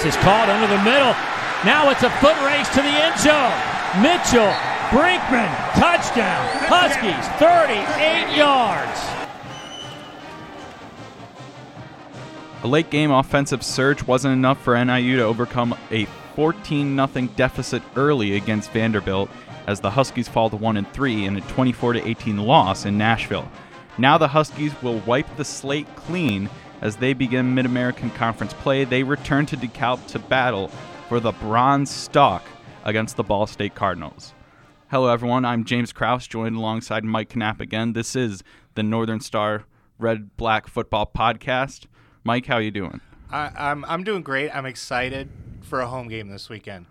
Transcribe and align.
pass 0.00 0.14
is 0.14 0.22
caught 0.22 0.48
under 0.48 0.66
the 0.66 0.82
middle. 0.82 1.14
Now 1.64 1.90
it's 1.90 2.02
a 2.02 2.10
foot 2.20 2.36
race 2.44 2.68
to 2.70 2.82
the 2.82 2.88
end 2.88 3.18
zone. 3.20 3.52
Mitchell, 4.02 4.52
Brinkman, 4.90 5.50
touchdown. 5.74 6.46
Huskies, 6.68 7.26
38 7.38 8.36
yards. 8.36 9.00
A 12.62 12.68
late 12.68 12.90
game 12.90 13.10
offensive 13.10 13.62
surge 13.62 14.06
wasn't 14.06 14.32
enough 14.32 14.60
for 14.62 14.82
NIU 14.82 15.16
to 15.16 15.22
overcome 15.22 15.74
a 15.90 16.04
14 16.36 16.96
0 16.96 17.28
deficit 17.36 17.82
early 17.96 18.36
against 18.36 18.70
Vanderbilt 18.70 19.30
as 19.66 19.80
the 19.80 19.90
Huskies 19.90 20.28
fall 20.28 20.50
to 20.50 20.56
1 20.56 20.76
and 20.76 20.90
3 20.92 21.24
in 21.24 21.36
a 21.36 21.40
24 21.42 21.96
18 21.96 22.38
loss 22.38 22.84
in 22.84 22.98
Nashville. 22.98 23.50
Now 23.98 24.18
the 24.18 24.28
Huskies 24.28 24.72
will 24.82 24.98
wipe 25.00 25.36
the 25.36 25.44
slate 25.44 25.86
clean 25.96 26.48
as 26.80 26.96
they 26.96 27.12
begin 27.12 27.54
Mid 27.54 27.66
American 27.66 28.10
Conference 28.10 28.54
play. 28.54 28.84
They 28.84 29.02
return 29.02 29.46
to 29.46 29.56
DeKalb 29.56 30.06
to 30.08 30.18
battle 30.18 30.68
for 31.08 31.20
the 31.20 31.32
bronze 31.32 31.90
stalk 31.90 32.42
against 32.84 33.16
the 33.16 33.22
Ball 33.22 33.46
State 33.46 33.74
Cardinals. 33.74 34.32
Hello, 34.90 35.08
everyone. 35.08 35.44
I'm 35.44 35.64
James 35.64 35.92
Kraus, 35.92 36.26
joined 36.26 36.56
alongside 36.56 37.04
Mike 37.04 37.36
Knapp 37.36 37.60
again. 37.60 37.92
This 37.92 38.16
is 38.16 38.42
the 38.74 38.82
Northern 38.82 39.20
Star 39.20 39.64
Red 39.98 40.36
Black 40.36 40.66
Football 40.66 41.10
Podcast. 41.14 41.86
Mike, 42.24 42.46
how 42.46 42.58
you 42.58 42.70
doing? 42.70 43.00
I, 43.30 43.50
I'm 43.56 43.84
I'm 43.84 44.02
doing 44.02 44.22
great. 44.22 44.50
I'm 44.50 44.66
excited 44.66 45.28
for 45.60 45.80
a 45.80 45.86
home 45.86 46.08
game 46.08 46.28
this 46.28 46.48
weekend. 46.48 46.86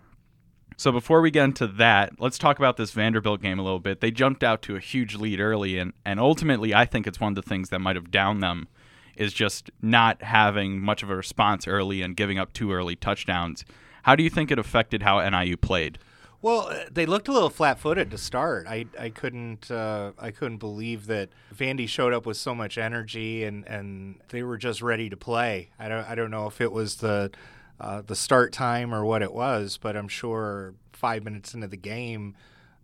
So 0.76 0.90
before 0.90 1.20
we 1.20 1.30
get 1.30 1.44
into 1.44 1.66
that, 1.66 2.14
let's 2.18 2.38
talk 2.38 2.58
about 2.58 2.78
this 2.78 2.92
Vanderbilt 2.92 3.42
game 3.42 3.58
a 3.58 3.62
little 3.62 3.80
bit. 3.80 4.00
They 4.00 4.10
jumped 4.10 4.42
out 4.42 4.62
to 4.62 4.76
a 4.76 4.80
huge 4.80 5.16
lead 5.16 5.38
early, 5.38 5.76
and 5.76 5.92
and 6.06 6.18
ultimately, 6.18 6.72
I 6.74 6.86
think 6.86 7.06
it's 7.06 7.20
one 7.20 7.32
of 7.32 7.36
the 7.36 7.48
things 7.48 7.68
that 7.68 7.80
might 7.80 7.96
have 7.96 8.10
downed 8.10 8.42
them 8.42 8.68
is 9.16 9.32
just 9.32 9.70
not 9.82 10.22
having 10.22 10.80
much 10.80 11.02
of 11.02 11.10
a 11.10 11.16
response 11.16 11.66
early 11.66 12.02
and 12.02 12.16
giving 12.16 12.38
up 12.38 12.52
two 12.52 12.72
early 12.72 12.96
touchdowns. 12.96 13.64
How 14.04 14.16
do 14.16 14.22
you 14.22 14.30
think 14.30 14.50
it 14.50 14.58
affected 14.58 15.02
how 15.02 15.26
NIU 15.28 15.56
played? 15.56 15.98
Well, 16.42 16.68
uh, 16.68 16.84
they 16.90 17.04
looked 17.04 17.28
a 17.28 17.32
little 17.32 17.50
flat-footed 17.50 18.10
to 18.10 18.18
start. 18.18 18.66
I, 18.66 18.86
I 18.98 19.10
couldn't 19.10 19.70
uh, 19.70 20.12
I 20.18 20.30
couldn't 20.30 20.56
believe 20.56 21.06
that 21.06 21.28
Vandy 21.54 21.86
showed 21.86 22.14
up 22.14 22.24
with 22.24 22.38
so 22.38 22.54
much 22.54 22.78
energy 22.78 23.44
and, 23.44 23.66
and 23.66 24.20
they 24.30 24.42
were 24.42 24.56
just 24.56 24.80
ready 24.80 25.10
to 25.10 25.16
play. 25.16 25.70
I 25.78 25.88
don't 25.88 26.08
I 26.08 26.14
don't 26.14 26.30
know 26.30 26.46
if 26.46 26.60
it 26.60 26.72
was 26.72 26.96
the 26.96 27.30
uh, 27.78 28.02
the 28.06 28.16
start 28.16 28.52
time 28.52 28.94
or 28.94 29.04
what 29.04 29.22
it 29.22 29.32
was, 29.32 29.78
but 29.78 29.96
I'm 29.96 30.08
sure 30.08 30.74
five 30.92 31.24
minutes 31.24 31.54
into 31.54 31.68
the 31.68 31.76
game, 31.76 32.36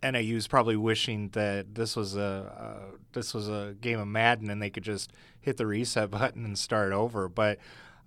NIU's 0.03 0.47
probably 0.47 0.75
wishing 0.75 1.29
that 1.29 1.73
this 1.73 1.95
was 1.95 2.15
a 2.15 2.53
uh, 2.91 2.95
this 3.13 3.33
was 3.33 3.47
a 3.49 3.75
game 3.81 3.99
of 3.99 4.07
Madden 4.07 4.51
and 4.51 4.61
they 4.61 4.69
could 4.69 4.83
just 4.83 5.11
hit 5.47 5.57
the 5.57 5.65
reset 5.65 6.11
button 6.11 6.45
and 6.45 6.57
start 6.57 6.93
over. 6.93 7.27
But 7.27 7.57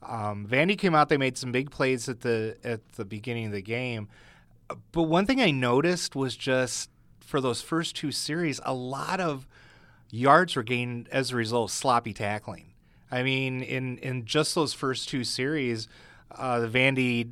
um, 0.02 0.46
Vandy 0.46 0.78
came 0.78 0.94
out; 0.94 1.08
they 1.08 1.16
made 1.16 1.36
some 1.36 1.50
big 1.50 1.70
plays 1.70 2.08
at 2.08 2.20
the 2.20 2.56
at 2.62 2.92
the 2.92 3.04
beginning 3.04 3.46
of 3.46 3.52
the 3.52 3.62
game 3.62 4.08
but 4.92 5.02
one 5.04 5.26
thing 5.26 5.40
I 5.40 5.50
noticed 5.50 6.14
was 6.14 6.36
just 6.36 6.90
for 7.20 7.40
those 7.40 7.62
first 7.62 7.96
two 7.96 8.12
series, 8.12 8.60
a 8.64 8.74
lot 8.74 9.20
of 9.20 9.46
yards 10.10 10.56
were 10.56 10.62
gained 10.62 11.08
as 11.10 11.30
a 11.30 11.36
result 11.36 11.70
of 11.70 11.74
sloppy 11.74 12.12
tackling. 12.12 12.72
I 13.10 13.22
mean, 13.22 13.62
in 13.62 13.98
in 13.98 14.24
just 14.24 14.54
those 14.54 14.72
first 14.72 15.08
two 15.08 15.24
series, 15.24 15.88
uh, 16.30 16.60
the 16.60 16.68
Vandy 16.68 17.30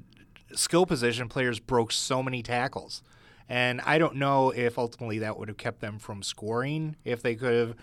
skill 0.54 0.86
position 0.86 1.28
players 1.28 1.60
broke 1.60 1.92
so 1.92 2.22
many 2.22 2.42
tackles. 2.42 3.02
And 3.48 3.80
I 3.80 3.98
don't 3.98 4.16
know 4.16 4.50
if 4.50 4.78
ultimately 4.78 5.18
that 5.20 5.38
would 5.38 5.48
have 5.48 5.56
kept 5.56 5.80
them 5.80 5.98
from 5.98 6.22
scoring 6.22 6.96
if 7.04 7.22
they 7.22 7.34
could 7.34 7.54
have, 7.54 7.76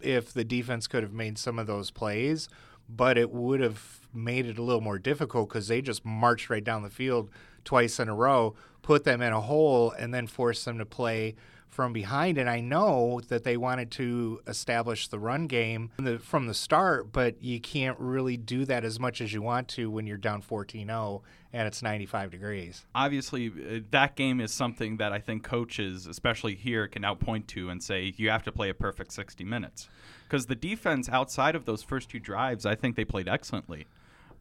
if 0.00 0.32
the 0.32 0.44
defense 0.44 0.86
could 0.86 1.02
have 1.02 1.12
made 1.12 1.38
some 1.38 1.58
of 1.58 1.66
those 1.66 1.90
plays, 1.90 2.48
but 2.88 3.16
it 3.16 3.30
would 3.30 3.60
have 3.60 4.00
made 4.12 4.46
it 4.46 4.58
a 4.58 4.62
little 4.62 4.80
more 4.80 4.98
difficult 4.98 5.48
because 5.48 5.68
they 5.68 5.80
just 5.80 6.04
marched 6.04 6.50
right 6.50 6.64
down 6.64 6.82
the 6.82 6.90
field 6.90 7.30
twice 7.64 8.00
in 8.00 8.08
a 8.08 8.14
row, 8.14 8.54
put 8.82 9.04
them 9.04 9.22
in 9.22 9.32
a 9.32 9.40
hole, 9.40 9.92
and 9.92 10.12
then 10.12 10.26
forced 10.26 10.64
them 10.64 10.78
to 10.78 10.84
play 10.84 11.36
from 11.72 11.92
behind. 11.92 12.36
And 12.36 12.50
I 12.50 12.60
know 12.60 13.20
that 13.28 13.44
they 13.44 13.56
wanted 13.56 13.90
to 13.92 14.42
establish 14.46 15.08
the 15.08 15.18
run 15.18 15.46
game 15.46 15.90
from 15.96 16.04
the, 16.04 16.18
from 16.18 16.46
the 16.46 16.54
start, 16.54 17.12
but 17.12 17.42
you 17.42 17.60
can't 17.60 17.98
really 17.98 18.36
do 18.36 18.66
that 18.66 18.84
as 18.84 19.00
much 19.00 19.22
as 19.22 19.32
you 19.32 19.40
want 19.40 19.68
to 19.68 19.90
when 19.90 20.06
you're 20.06 20.18
down 20.18 20.42
14 20.42 20.86
0 20.86 21.22
and 21.54 21.66
it's 21.66 21.82
95 21.82 22.30
degrees. 22.30 22.84
Obviously, 22.94 23.48
uh, 23.48 23.80
that 23.90 24.16
game 24.16 24.40
is 24.40 24.52
something 24.52 24.98
that 24.98 25.12
I 25.12 25.18
think 25.18 25.44
coaches, 25.44 26.06
especially 26.06 26.54
here, 26.54 26.86
can 26.88 27.02
now 27.02 27.14
point 27.14 27.48
to 27.48 27.70
and 27.70 27.82
say 27.82 28.12
you 28.16 28.28
have 28.28 28.42
to 28.44 28.52
play 28.52 28.68
a 28.68 28.74
perfect 28.74 29.12
60 29.12 29.42
minutes. 29.44 29.88
Because 30.28 30.46
the 30.46 30.54
defense 30.54 31.08
outside 31.08 31.54
of 31.54 31.64
those 31.64 31.82
first 31.82 32.10
two 32.10 32.20
drives, 32.20 32.66
I 32.66 32.74
think 32.74 32.96
they 32.96 33.04
played 33.04 33.28
excellently. 33.28 33.86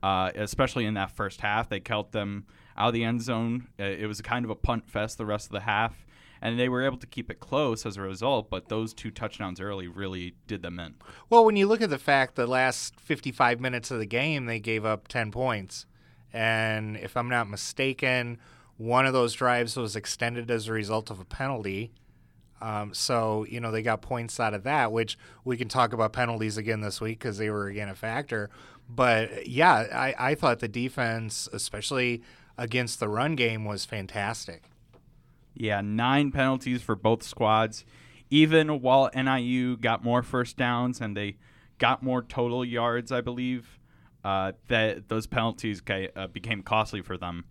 Uh, 0.04 0.32
especially 0.36 0.86
in 0.86 0.96
that 0.96 1.12
first 1.12 1.42
half, 1.42 1.70
they 1.70 1.80
kept 1.80 2.12
them 2.12 2.46
out 2.76 2.88
of 2.88 2.94
the 2.94 3.04
end 3.04 3.22
zone. 3.22 3.68
Uh, 3.80 3.84
it 3.84 4.08
was 4.08 4.22
kind 4.22 4.44
of 4.44 4.50
a 4.50 4.56
punt 4.56 4.90
fest 4.90 5.18
the 5.18 5.26
rest 5.26 5.46
of 5.46 5.52
the 5.52 5.62
half, 5.62 6.06
and 6.42 6.60
they 6.60 6.70
were 6.70 6.84
able 6.84 6.98
to 6.98 7.08
keep 7.08 7.30
it 7.30 7.40
close 7.40 7.86
as 7.86 7.98
a 7.98 8.02
result. 8.02 8.50
But 8.50 8.70
those 8.70 8.94
two 8.94 9.12
touchdowns 9.12 9.62
early 9.62 9.88
really 9.88 10.34
did 10.48 10.62
them 10.62 10.80
in. 10.80 10.96
Well, 11.30 11.46
when 11.46 11.56
you 11.56 11.68
look 11.68 11.82
at 11.82 11.90
the 11.90 12.00
fact 12.00 12.36
the 12.36 12.48
last 12.48 13.00
55 13.00 13.60
minutes 13.60 13.92
of 13.92 14.00
the 14.00 14.06
game, 14.06 14.46
they 14.46 14.60
gave 14.60 14.86
up 14.86 15.08
10 15.08 15.32
points, 15.32 15.86
and 16.34 16.98
if 16.98 17.16
I'm 17.16 17.30
not 17.30 17.50
mistaken, 17.50 18.40
one 18.78 19.06
of 19.06 19.14
those 19.14 19.34
drives 19.34 19.78
was 19.78 19.96
extended 19.96 20.50
as 20.50 20.68
a 20.68 20.74
result 20.74 21.12
of 21.12 21.20
a 21.20 21.26
penalty. 21.26 21.92
Um, 22.62 22.94
so 22.94 23.46
you 23.50 23.60
know 23.60 23.72
they 23.72 23.82
got 23.82 24.02
points 24.02 24.40
out 24.40 24.54
of 24.54 24.64
that, 24.64 24.92
which 24.92 25.18
we 25.44 25.58
can 25.58 25.68
talk 25.68 25.94
about 25.94 26.14
penalties 26.14 26.58
again 26.58 26.82
this 26.82 27.02
week 27.02 27.20
because 27.20 27.38
they 27.38 27.50
were 27.50 27.68
again 27.68 27.90
a 27.90 27.96
factor. 27.96 28.50
But 28.88 29.48
yeah, 29.48 29.88
I, 29.94 30.32
I 30.32 30.36
thought 30.36 30.60
the 30.60 30.68
defense, 30.68 31.48
especially 31.54 32.22
against 32.58 33.00
the 33.00 33.08
run 33.08 33.36
game, 33.36 33.66
was 33.66 33.86
fantastic. 33.86 34.71
Yeah, 35.54 35.82
nine 35.82 36.32
penalties 36.32 36.82
for 36.82 36.96
both 36.96 37.24
squads. 37.24 37.86
Even 38.30 38.82
while 38.82 39.10
NIU 39.14 39.78
got 39.78 40.04
more 40.04 40.24
first 40.24 40.56
downs 40.56 41.02
and 41.02 41.16
they 41.18 41.36
got 41.78 42.02
more 42.02 42.22
total 42.22 42.64
yards, 42.64 43.12
I 43.12 43.22
believe, 43.22 43.80
uh, 44.24 44.54
that 44.68 45.10
those 45.10 45.28
penalties 45.28 45.82
uh, 45.90 46.28
became 46.28 46.64
costly 46.64 47.02
for 47.02 47.18
them. 47.18 47.46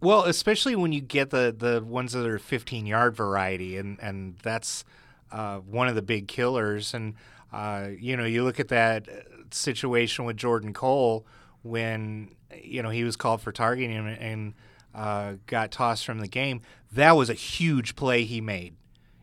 Well, 0.00 0.24
especially 0.24 0.74
when 0.74 0.92
you 0.92 1.00
get 1.00 1.30
the 1.30 1.54
the 1.56 1.82
ones 1.84 2.12
that 2.12 2.26
are 2.26 2.38
15 2.38 2.86
yard 2.86 3.14
variety, 3.14 3.76
and 3.76 3.98
and 4.00 4.36
that's 4.42 4.84
uh, 5.30 5.58
one 5.58 5.88
of 5.88 5.94
the 5.94 6.02
big 6.02 6.26
killers. 6.26 6.94
And 6.94 7.14
uh, 7.52 7.90
you 7.98 8.16
know, 8.16 8.24
you 8.24 8.42
look 8.42 8.58
at 8.58 8.68
that 8.68 9.08
situation 9.50 10.24
with 10.24 10.36
Jordan 10.36 10.72
Cole 10.72 11.26
when 11.62 12.34
you 12.60 12.82
know 12.82 12.90
he 12.90 13.04
was 13.04 13.16
called 13.16 13.42
for 13.42 13.52
targeting 13.52 13.92
him 13.92 14.06
and 14.06 14.54
uh, 14.94 15.34
got 15.46 15.70
tossed 15.70 16.04
from 16.04 16.20
the 16.20 16.28
game. 16.28 16.60
That 16.92 17.12
was 17.12 17.30
a 17.30 17.34
huge 17.34 17.96
play 17.96 18.24
he 18.24 18.40
made. 18.40 18.74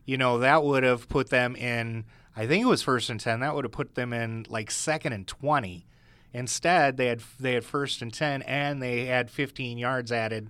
You 0.05 0.17
know, 0.17 0.39
that 0.39 0.63
would 0.63 0.83
have 0.83 1.07
put 1.07 1.29
them 1.29 1.55
in. 1.55 2.05
I 2.35 2.47
think 2.47 2.63
it 2.63 2.67
was 2.67 2.81
first 2.81 3.09
and 3.09 3.19
ten. 3.19 3.41
That 3.41 3.55
would 3.55 3.65
have 3.65 3.71
put 3.71 3.95
them 3.95 4.13
in 4.13 4.45
like 4.49 4.71
second 4.71 5.13
and 5.13 5.27
twenty. 5.27 5.85
Instead, 6.33 6.97
they 6.97 7.07
had 7.07 7.21
they 7.39 7.53
had 7.53 7.65
first 7.65 8.01
and 8.01 8.13
ten, 8.13 8.41
and 8.43 8.81
they 8.81 9.05
had 9.05 9.29
15 9.29 9.77
yards 9.77 10.11
added 10.11 10.49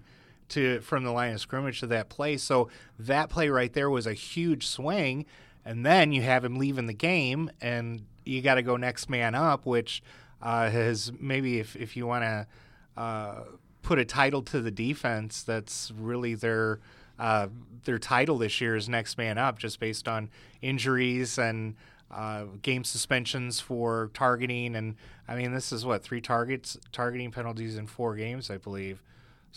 to 0.50 0.80
from 0.82 1.04
the 1.04 1.12
line 1.12 1.34
of 1.34 1.42
scrimmage 1.42 1.80
to 1.80 1.88
that 1.88 2.10
play. 2.10 2.38
So 2.38 2.70
that 2.98 3.30
play 3.30 3.50
right 3.50 3.72
there 3.72 3.90
was 3.90 4.08
a 4.08 4.14
huge 4.14 4.68
swing. 4.68 5.26
And 5.66 5.86
then 5.86 6.12
you 6.12 6.22
have 6.22 6.44
him 6.44 6.58
leaving 6.58 6.88
the 6.88 6.94
game, 6.94 7.52
and 7.62 8.02
you 8.26 8.42
got 8.42 8.56
to 8.56 8.62
go 8.62 8.78
next 8.78 9.10
man 9.10 9.36
up, 9.36 9.66
which 9.66 10.02
uh, 10.42 10.70
has 10.70 11.12
maybe 11.20 11.60
if 11.60 11.76
if 11.76 11.96
you 11.96 12.08
want 12.08 12.24
to 12.24 12.48
uh, 12.98 13.44
put 13.90 13.98
a 13.98 14.06
title 14.06 14.44
to 14.44 14.62
the 14.62 14.70
defense, 14.70 15.42
that's 15.42 15.92
really 15.98 16.36
their 16.36 16.80
uh, 17.18 17.48
their 17.86 17.98
title 17.98 18.38
this 18.38 18.62
year 18.62 18.76
is 18.76 18.88
next 18.88 19.18
man 19.18 19.40
up, 19.40 19.58
just 19.58 19.80
based 19.80 20.08
on 20.08 20.30
injuries 20.62 21.38
and. 21.38 21.76
Uh, 22.12 22.46
game 22.64 22.84
suspensions 22.84 23.60
for 23.60 24.10
targeting, 24.16 24.76
and 24.76 24.96
I 25.28 25.36
mean, 25.36 25.54
this 25.54 25.72
is 25.72 25.86
what 25.86 26.02
three 26.02 26.22
targets, 26.22 26.76
targeting 26.92 27.30
penalties 27.30 27.78
in 27.78 27.86
four 27.86 28.16
games, 28.16 28.50
I 28.50 28.58
believe. 28.58 29.04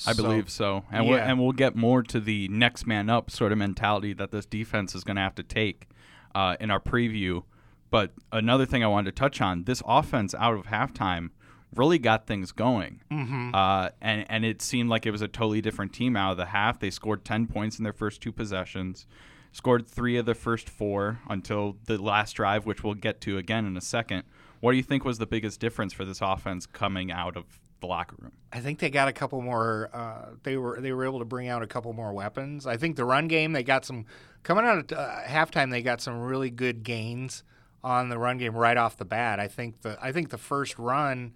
I 0.06 0.12
so, 0.12 0.22
believe 0.22 0.50
so, 0.50 0.84
and 0.92 1.06
yeah. 1.06 1.10
we'll, 1.10 1.20
and 1.20 1.40
we'll 1.40 1.52
get 1.52 1.74
more 1.74 2.02
to 2.02 2.20
the 2.20 2.48
next 2.48 2.86
man 2.86 3.08
up 3.08 3.30
sort 3.30 3.52
of 3.52 3.58
mentality 3.58 4.12
that 4.12 4.32
this 4.32 4.44
defense 4.44 4.94
is 4.94 5.02
going 5.02 5.16
to 5.16 5.22
have 5.22 5.34
to 5.36 5.42
take 5.42 5.88
uh, 6.34 6.56
in 6.60 6.70
our 6.70 6.78
preview. 6.78 7.44
But 7.90 8.10
another 8.30 8.66
thing 8.66 8.84
I 8.84 8.86
wanted 8.86 9.16
to 9.16 9.18
touch 9.18 9.40
on: 9.40 9.64
this 9.64 9.82
offense 9.86 10.34
out 10.34 10.52
of 10.52 10.66
halftime 10.66 11.30
really 11.74 11.98
got 11.98 12.26
things 12.26 12.52
going, 12.52 13.00
mm-hmm. 13.10 13.54
uh, 13.54 13.90
and 14.00 14.26
and 14.28 14.44
it 14.44 14.62
seemed 14.62 14.90
like 14.90 15.06
it 15.06 15.10
was 15.10 15.22
a 15.22 15.28
totally 15.28 15.60
different 15.60 15.92
team 15.92 16.16
out 16.16 16.32
of 16.32 16.36
the 16.36 16.46
half. 16.46 16.78
They 16.78 16.90
scored 16.90 17.24
ten 17.24 17.46
points 17.46 17.78
in 17.78 17.84
their 17.84 17.92
first 17.92 18.20
two 18.20 18.32
possessions, 18.32 19.06
scored 19.52 19.86
three 19.86 20.16
of 20.16 20.26
the 20.26 20.34
first 20.34 20.68
four 20.68 21.20
until 21.28 21.76
the 21.86 22.00
last 22.00 22.32
drive, 22.32 22.66
which 22.66 22.82
we'll 22.82 22.94
get 22.94 23.20
to 23.22 23.38
again 23.38 23.66
in 23.66 23.76
a 23.76 23.82
second. 23.82 24.24
What 24.60 24.72
do 24.72 24.76
you 24.76 24.82
think 24.82 25.04
was 25.04 25.18
the 25.18 25.26
biggest 25.26 25.58
difference 25.60 25.92
for 25.92 26.04
this 26.04 26.20
offense 26.20 26.66
coming 26.66 27.10
out 27.10 27.36
of 27.36 27.60
the 27.82 27.86
locker 27.86 28.16
room. 28.18 28.32
I 28.50 28.60
think 28.60 28.78
they 28.78 28.88
got 28.88 29.08
a 29.08 29.12
couple 29.12 29.42
more. 29.42 29.90
Uh, 29.92 30.30
they 30.42 30.56
were 30.56 30.80
they 30.80 30.92
were 30.92 31.04
able 31.04 31.18
to 31.18 31.26
bring 31.26 31.48
out 31.48 31.62
a 31.62 31.66
couple 31.66 31.92
more 31.92 32.14
weapons. 32.14 32.66
I 32.66 32.78
think 32.78 32.96
the 32.96 33.04
run 33.04 33.28
game 33.28 33.52
they 33.52 33.62
got 33.62 33.84
some 33.84 34.06
coming 34.42 34.64
out 34.64 34.78
at 34.78 34.98
uh, 34.98 35.20
halftime. 35.26 35.70
They 35.70 35.82
got 35.82 36.00
some 36.00 36.18
really 36.20 36.48
good 36.48 36.82
gains 36.82 37.42
on 37.84 38.08
the 38.08 38.18
run 38.18 38.38
game 38.38 38.54
right 38.54 38.76
off 38.76 38.96
the 38.96 39.04
bat. 39.04 39.38
I 39.38 39.48
think 39.48 39.82
the 39.82 39.98
I 40.00 40.12
think 40.12 40.30
the 40.30 40.38
first 40.38 40.78
run 40.78 41.34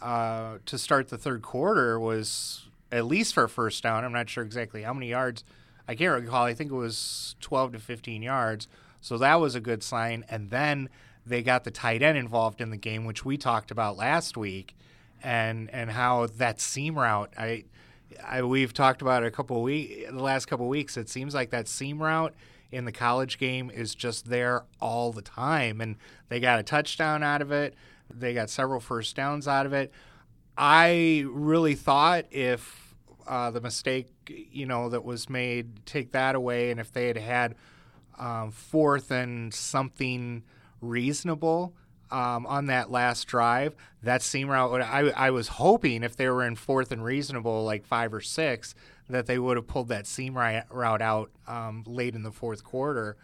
uh, 0.00 0.58
to 0.66 0.78
start 0.78 1.08
the 1.08 1.18
third 1.18 1.42
quarter 1.42 1.98
was 1.98 2.66
at 2.92 3.06
least 3.06 3.34
for 3.34 3.44
a 3.44 3.48
first 3.48 3.82
down. 3.82 4.04
I'm 4.04 4.12
not 4.12 4.28
sure 4.28 4.44
exactly 4.44 4.82
how 4.82 4.92
many 4.92 5.08
yards. 5.08 5.44
I 5.86 5.94
can't 5.94 6.22
recall. 6.22 6.44
I 6.44 6.54
think 6.54 6.70
it 6.70 6.76
was 6.76 7.36
12 7.40 7.72
to 7.72 7.78
15 7.78 8.22
yards. 8.22 8.68
So 9.00 9.18
that 9.18 9.40
was 9.40 9.54
a 9.54 9.60
good 9.60 9.82
sign. 9.82 10.24
And 10.28 10.50
then 10.50 10.88
they 11.26 11.42
got 11.42 11.64
the 11.64 11.70
tight 11.70 12.02
end 12.02 12.18
involved 12.18 12.60
in 12.60 12.70
the 12.70 12.76
game, 12.76 13.04
which 13.04 13.24
we 13.24 13.36
talked 13.36 13.70
about 13.70 13.96
last 13.96 14.36
week, 14.36 14.76
and 15.22 15.70
and 15.70 15.90
how 15.90 16.26
that 16.26 16.60
seam 16.60 16.98
route. 16.98 17.32
I, 17.36 17.64
I 18.24 18.42
we've 18.42 18.72
talked 18.72 19.02
about 19.02 19.22
it 19.22 19.26
a 19.26 19.30
couple 19.30 19.56
of 19.56 19.62
weeks, 19.62 20.10
the 20.10 20.22
last 20.22 20.46
couple 20.46 20.66
of 20.66 20.70
weeks. 20.70 20.96
It 20.96 21.08
seems 21.08 21.34
like 21.34 21.50
that 21.50 21.68
seam 21.68 22.02
route 22.02 22.34
in 22.72 22.84
the 22.84 22.92
college 22.92 23.38
game 23.38 23.70
is 23.70 23.94
just 23.94 24.26
there 24.28 24.64
all 24.80 25.12
the 25.12 25.22
time, 25.22 25.80
and 25.80 25.96
they 26.28 26.40
got 26.40 26.58
a 26.58 26.62
touchdown 26.62 27.22
out 27.22 27.42
of 27.42 27.52
it. 27.52 27.74
They 28.12 28.34
got 28.34 28.50
several 28.50 28.80
first 28.80 29.16
downs 29.16 29.48
out 29.48 29.66
of 29.66 29.72
it. 29.72 29.92
I 30.56 31.24
really 31.28 31.74
thought 31.74 32.26
if 32.30 32.94
uh, 33.26 33.50
the 33.50 33.60
mistake, 33.60 34.08
you 34.28 34.66
know, 34.66 34.88
that 34.88 35.04
was 35.04 35.28
made, 35.30 35.86
take 35.86 36.12
that 36.12 36.34
away, 36.34 36.70
and 36.70 36.80
if 36.80 36.92
they 36.92 37.06
had 37.06 37.16
had 37.16 37.54
um, 38.18 38.50
fourth 38.50 39.10
and 39.10 39.54
something 39.54 40.42
reasonable 40.80 41.74
um, 42.10 42.46
on 42.46 42.66
that 42.66 42.90
last 42.90 43.24
drive, 43.24 43.74
that 44.02 44.22
seam 44.22 44.48
route, 44.48 44.82
I, 44.82 45.10
I 45.10 45.30
was 45.30 45.48
hoping 45.48 46.02
if 46.02 46.16
they 46.16 46.28
were 46.28 46.44
in 46.44 46.56
fourth 46.56 46.92
and 46.92 47.04
reasonable, 47.04 47.64
like 47.64 47.86
five 47.86 48.12
or 48.12 48.20
six, 48.20 48.74
that 49.08 49.26
they 49.26 49.38
would 49.38 49.56
have 49.56 49.66
pulled 49.66 49.88
that 49.88 50.06
seam 50.06 50.36
route 50.36 51.02
out 51.02 51.30
um, 51.46 51.84
late 51.86 52.14
in 52.14 52.22
the 52.22 52.32
fourth 52.32 52.64
quarter 52.64 53.16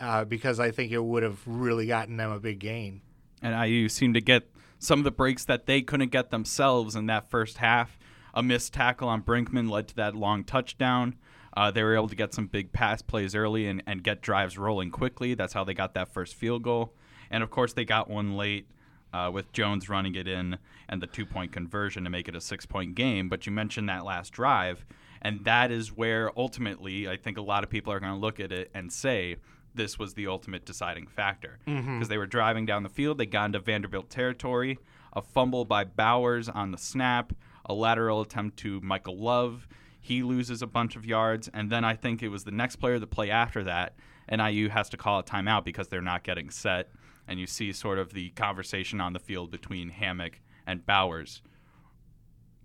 uh, 0.00 0.24
because 0.24 0.60
I 0.60 0.70
think 0.70 0.92
it 0.92 1.02
would 1.02 1.22
have 1.22 1.40
really 1.46 1.86
gotten 1.86 2.16
them 2.16 2.30
a 2.30 2.40
big 2.40 2.58
gain. 2.58 3.00
And 3.44 3.54
IU 3.68 3.88
seemed 3.88 4.14
to 4.14 4.22
get 4.22 4.50
some 4.78 4.98
of 4.98 5.04
the 5.04 5.10
breaks 5.10 5.44
that 5.44 5.66
they 5.66 5.82
couldn't 5.82 6.10
get 6.10 6.30
themselves 6.30 6.96
in 6.96 7.06
that 7.06 7.30
first 7.30 7.58
half. 7.58 7.98
A 8.32 8.42
missed 8.42 8.72
tackle 8.72 9.08
on 9.08 9.22
Brinkman 9.22 9.70
led 9.70 9.86
to 9.88 9.96
that 9.96 10.16
long 10.16 10.44
touchdown. 10.44 11.16
Uh, 11.56 11.70
they 11.70 11.82
were 11.82 11.94
able 11.94 12.08
to 12.08 12.16
get 12.16 12.34
some 12.34 12.46
big 12.46 12.72
pass 12.72 13.02
plays 13.02 13.34
early 13.34 13.68
and, 13.68 13.82
and 13.86 14.02
get 14.02 14.22
drives 14.22 14.58
rolling 14.58 14.90
quickly. 14.90 15.34
That's 15.34 15.52
how 15.52 15.62
they 15.62 15.74
got 15.74 15.94
that 15.94 16.12
first 16.12 16.34
field 16.34 16.62
goal. 16.62 16.94
And 17.30 17.42
of 17.42 17.50
course, 17.50 17.74
they 17.74 17.84
got 17.84 18.10
one 18.10 18.36
late 18.36 18.66
uh, 19.12 19.30
with 19.32 19.52
Jones 19.52 19.88
running 19.88 20.14
it 20.14 20.26
in 20.26 20.58
and 20.88 21.00
the 21.00 21.06
two 21.06 21.26
point 21.26 21.52
conversion 21.52 22.02
to 22.04 22.10
make 22.10 22.28
it 22.28 22.34
a 22.34 22.40
six 22.40 22.66
point 22.66 22.94
game. 22.94 23.28
But 23.28 23.46
you 23.46 23.52
mentioned 23.52 23.88
that 23.90 24.04
last 24.04 24.32
drive, 24.32 24.84
and 25.22 25.44
that 25.44 25.70
is 25.70 25.92
where 25.92 26.36
ultimately 26.36 27.08
I 27.08 27.16
think 27.16 27.38
a 27.38 27.42
lot 27.42 27.62
of 27.62 27.70
people 27.70 27.92
are 27.92 28.00
going 28.00 28.12
to 28.12 28.18
look 28.18 28.40
at 28.40 28.50
it 28.50 28.70
and 28.74 28.92
say, 28.92 29.36
this 29.74 29.98
was 29.98 30.14
the 30.14 30.26
ultimate 30.26 30.64
deciding 30.64 31.06
factor 31.06 31.58
because 31.64 31.82
mm-hmm. 31.82 32.02
they 32.04 32.18
were 32.18 32.26
driving 32.26 32.66
down 32.66 32.82
the 32.82 32.88
field. 32.88 33.18
They 33.18 33.26
got 33.26 33.46
into 33.46 33.58
Vanderbilt 33.58 34.10
territory. 34.10 34.78
A 35.12 35.22
fumble 35.22 35.64
by 35.64 35.84
Bowers 35.84 36.48
on 36.48 36.72
the 36.72 36.78
snap, 36.78 37.32
a 37.66 37.74
lateral 37.74 38.20
attempt 38.20 38.56
to 38.58 38.80
Michael 38.80 39.16
Love. 39.16 39.68
He 40.00 40.22
loses 40.22 40.60
a 40.60 40.66
bunch 40.66 40.96
of 40.96 41.06
yards, 41.06 41.48
and 41.54 41.70
then 41.70 41.84
I 41.84 41.94
think 41.94 42.22
it 42.22 42.28
was 42.28 42.44
the 42.44 42.50
next 42.50 42.76
player 42.76 42.98
to 42.98 43.06
play 43.06 43.30
after 43.30 43.64
that, 43.64 43.94
and 44.28 44.40
IU 44.40 44.68
has 44.68 44.88
to 44.90 44.96
call 44.96 45.20
a 45.20 45.22
timeout 45.22 45.64
because 45.64 45.88
they're 45.88 46.02
not 46.02 46.24
getting 46.24 46.50
set. 46.50 46.90
And 47.26 47.40
you 47.40 47.46
see 47.46 47.72
sort 47.72 47.98
of 47.98 48.12
the 48.12 48.30
conversation 48.30 49.00
on 49.00 49.14
the 49.14 49.18
field 49.18 49.50
between 49.50 49.88
Hammock 49.88 50.40
and 50.66 50.84
Bowers. 50.84 51.42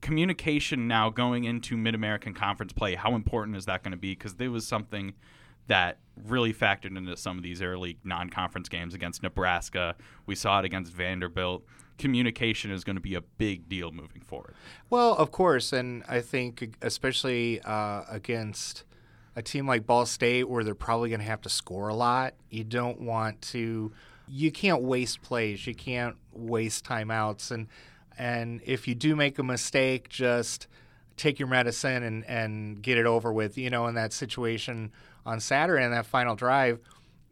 Communication 0.02 0.88
now 0.88 1.10
going 1.10 1.44
into 1.46 1.78
Mid 1.78 1.96
American 1.96 2.34
Conference 2.34 2.74
play, 2.74 2.96
how 2.96 3.16
important 3.16 3.56
is 3.56 3.66
that 3.66 3.84
going 3.84 3.92
to 3.92 3.98
be? 3.98 4.12
Because 4.12 4.36
there 4.36 4.52
was 4.52 4.68
something 4.68 5.14
that 5.70 6.00
really 6.28 6.54
factored 6.54 6.98
into 6.98 7.16
some 7.16 7.38
of 7.38 7.44
these 7.44 7.62
early 7.62 7.98
non-conference 8.04 8.68
games 8.68 8.94
against 8.94 9.24
Nebraska. 9.24 9.96
We 10.26 10.36
saw 10.36 10.60
it 10.60 10.66
against 10.66 10.92
Vanderbilt. 10.92 11.64
Communication 11.98 12.72
is 12.72 12.84
going 12.84 12.96
to 12.96 13.02
be 13.02 13.16
a 13.16 13.22
big 13.22 13.70
deal 13.70 13.92
moving 13.92 14.22
forward. 14.22 14.56
Well, 14.90 15.16
of 15.16 15.32
course, 15.32 15.72
and 15.72 16.04
I 16.08 16.22
think 16.22 16.76
especially 16.82 17.62
uh, 17.62 18.04
against 18.10 18.84
a 19.36 19.42
team 19.42 19.68
like 19.68 19.86
Ball 19.86 20.06
State, 20.06 20.50
where 20.50 20.64
they're 20.64 20.76
probably 20.76 21.10
going 21.10 21.20
to 21.20 21.26
have 21.26 21.42
to 21.42 21.50
score 21.50 21.88
a 21.88 21.96
lot. 21.96 22.34
You 22.50 22.64
don't 22.64 23.02
want 23.02 23.42
to. 23.44 23.92
You 24.28 24.52
can't 24.52 24.82
waste 24.82 25.22
plays. 25.22 25.66
You 25.66 25.76
can't 25.76 26.16
waste 26.34 26.86
timeouts, 26.86 27.52
and 27.52 27.68
and 28.18 28.62
if 28.66 28.88
you 28.88 28.96
do 28.96 29.16
make 29.16 29.38
a 29.40 29.44
mistake, 29.44 30.10
just 30.10 30.68
take 31.16 31.38
your 31.38 31.48
medicine 31.48 32.04
and 32.04 32.26
and 32.26 32.82
get 32.82 32.98
it 32.98 33.06
over 33.06 33.32
with. 33.32 33.58
You 33.58 33.70
know, 33.70 33.88
in 33.88 33.96
that 33.96 34.14
situation 34.14 34.92
on 35.30 35.40
Saturday 35.40 35.84
in 35.84 35.92
that 35.92 36.08
final 36.08 36.36
drive. 36.36 36.80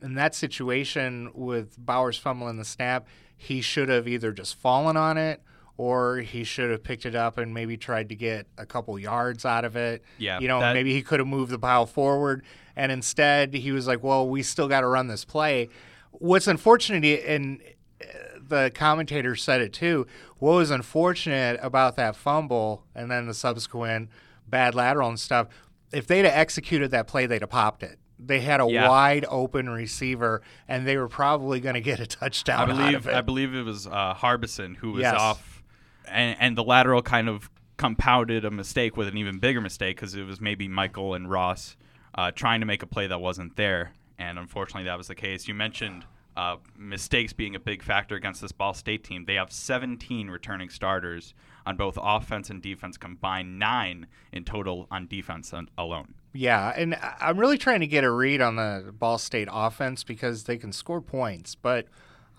In 0.02 0.14
that 0.14 0.36
situation 0.36 1.32
with 1.34 1.76
Bowers 1.84 2.18
fumbling 2.18 2.58
the 2.58 2.66
snap, 2.66 3.08
he 3.36 3.60
should 3.62 3.90
have 3.90 4.08
either 4.08 4.32
just 4.32 4.56
fallen 4.56 4.96
on 4.96 5.18
it 5.18 5.42
or 5.78 6.18
he 6.18 6.44
should 6.44 6.70
have 6.70 6.84
picked 6.84 7.06
it 7.06 7.16
up 7.16 7.38
and 7.38 7.54
maybe 7.54 7.76
tried 7.76 8.10
to 8.10 8.16
get 8.16 8.48
a 8.58 8.66
couple 8.66 8.98
yards 9.00 9.46
out 9.46 9.66
of 9.66 9.76
it. 9.76 10.04
Yeah. 10.20 10.40
You 10.40 10.48
know, 10.48 10.60
that... 10.60 10.74
maybe 10.74 10.94
he 10.94 11.02
could 11.02 11.20
have 11.20 11.28
moved 11.28 11.52
the 11.52 11.60
pile 11.60 11.88
forward. 11.88 12.44
And 12.76 12.92
instead, 12.92 13.56
he 13.56 13.72
was 13.72 13.88
like, 13.88 14.04
well, 14.04 14.28
we 14.28 14.44
still 14.44 14.68
got 14.68 14.82
to 14.82 14.88
run 14.88 15.08
this 15.08 15.26
play. 15.26 15.70
What's 16.12 16.48
unfortunate, 16.48 17.24
and 17.26 17.60
uh, 18.02 18.06
the 18.48 18.72
commentator 18.74 19.36
said 19.36 19.62
it 19.62 19.74
too, 19.74 20.06
what 20.38 20.54
was 20.54 20.70
unfortunate 20.70 21.60
about 21.64 21.96
that 21.96 22.16
fumble 22.16 22.84
and 22.94 23.10
then 23.10 23.26
the 23.26 23.34
subsequent 23.34 24.10
bad 24.48 24.76
lateral 24.76 25.10
and 25.10 25.20
stuff 25.20 25.48
if 25.92 26.08
they'd 26.08 26.26
have 26.26 26.34
executed 26.34 26.92
that 26.92 27.08
play, 27.08 27.26
they'd 27.26 27.42
have 27.42 27.50
popped 27.50 27.84
it. 27.84 28.00
They 28.20 28.40
had 28.40 28.62
a 28.62 28.68
yeah. 28.68 28.90
wide 28.90 29.26
open 29.30 29.70
receiver, 29.70 30.42
and 30.68 30.88
they 30.88 30.98
were 30.98 31.08
probably 31.08 31.60
going 31.60 31.76
to 31.76 31.82
get 31.82 32.00
a 32.00 32.08
touchdown. 32.08 32.72
I 32.72 32.74
believe. 32.74 33.08
I 33.08 33.22
believe 33.22 33.54
it 33.54 33.64
was 33.64 33.86
uh, 33.86 34.14
Harbison 34.16 34.76
who 34.76 34.94
was 34.94 35.02
yes. 35.02 35.16
off, 35.16 35.64
and, 36.08 36.36
and 36.40 36.58
the 36.58 36.64
lateral 36.64 37.02
kind 37.02 37.30
of 37.30 37.50
compounded 37.78 38.44
a 38.44 38.50
mistake 38.50 38.98
with 38.98 39.08
an 39.08 39.18
even 39.18 39.38
bigger 39.38 39.62
mistake 39.62 39.98
because 39.98 40.16
it 40.16 40.24
was 40.24 40.42
maybe 40.42 40.68
Michael 40.68 41.14
and 41.14 41.30
Ross 41.30 41.78
uh, 42.16 42.32
trying 42.32 42.60
to 42.60 42.66
make 42.66 42.82
a 42.82 42.88
play 42.88 43.06
that 43.06 43.22
wasn't 43.22 43.56
there, 43.56 43.94
and 44.18 44.40
unfortunately 44.40 44.86
that 44.86 44.98
was 44.98 45.08
the 45.08 45.16
case. 45.16 45.48
You 45.48 45.54
mentioned 45.54 46.04
uh, 46.36 46.58
mistakes 46.76 47.34
being 47.34 47.56
a 47.56 47.60
big 47.60 47.84
factor 47.84 48.16
against 48.16 48.42
this 48.42 48.52
Ball 48.52 48.74
State 48.74 49.04
team. 49.04 49.26
They 49.26 49.36
have 49.36 49.52
17 49.52 50.30
returning 50.30 50.70
starters 50.70 51.34
on 51.68 51.76
both 51.76 52.00
offense 52.02 52.50
and 52.50 52.62
defense 52.62 52.98
combined, 52.98 53.60
nine 53.60 54.08
in 54.32 54.46
total 54.46 54.88
on 54.90 55.06
defense 55.06 55.54
alone. 55.78 56.14
Yeah, 56.34 56.74
and 56.76 56.98
I'm 57.20 57.38
really 57.38 57.58
trying 57.58 57.82
to 57.82 57.88
get 57.88 58.06
a 58.06 58.10
read 58.10 58.42
on 58.42 58.56
the 58.56 58.94
Ball 58.98 59.18
State 59.18 59.50
offense 59.52 60.06
because 60.06 60.46
they 60.46 60.58
can 60.58 60.72
score 60.72 61.02
points, 61.02 61.56
but 61.56 61.88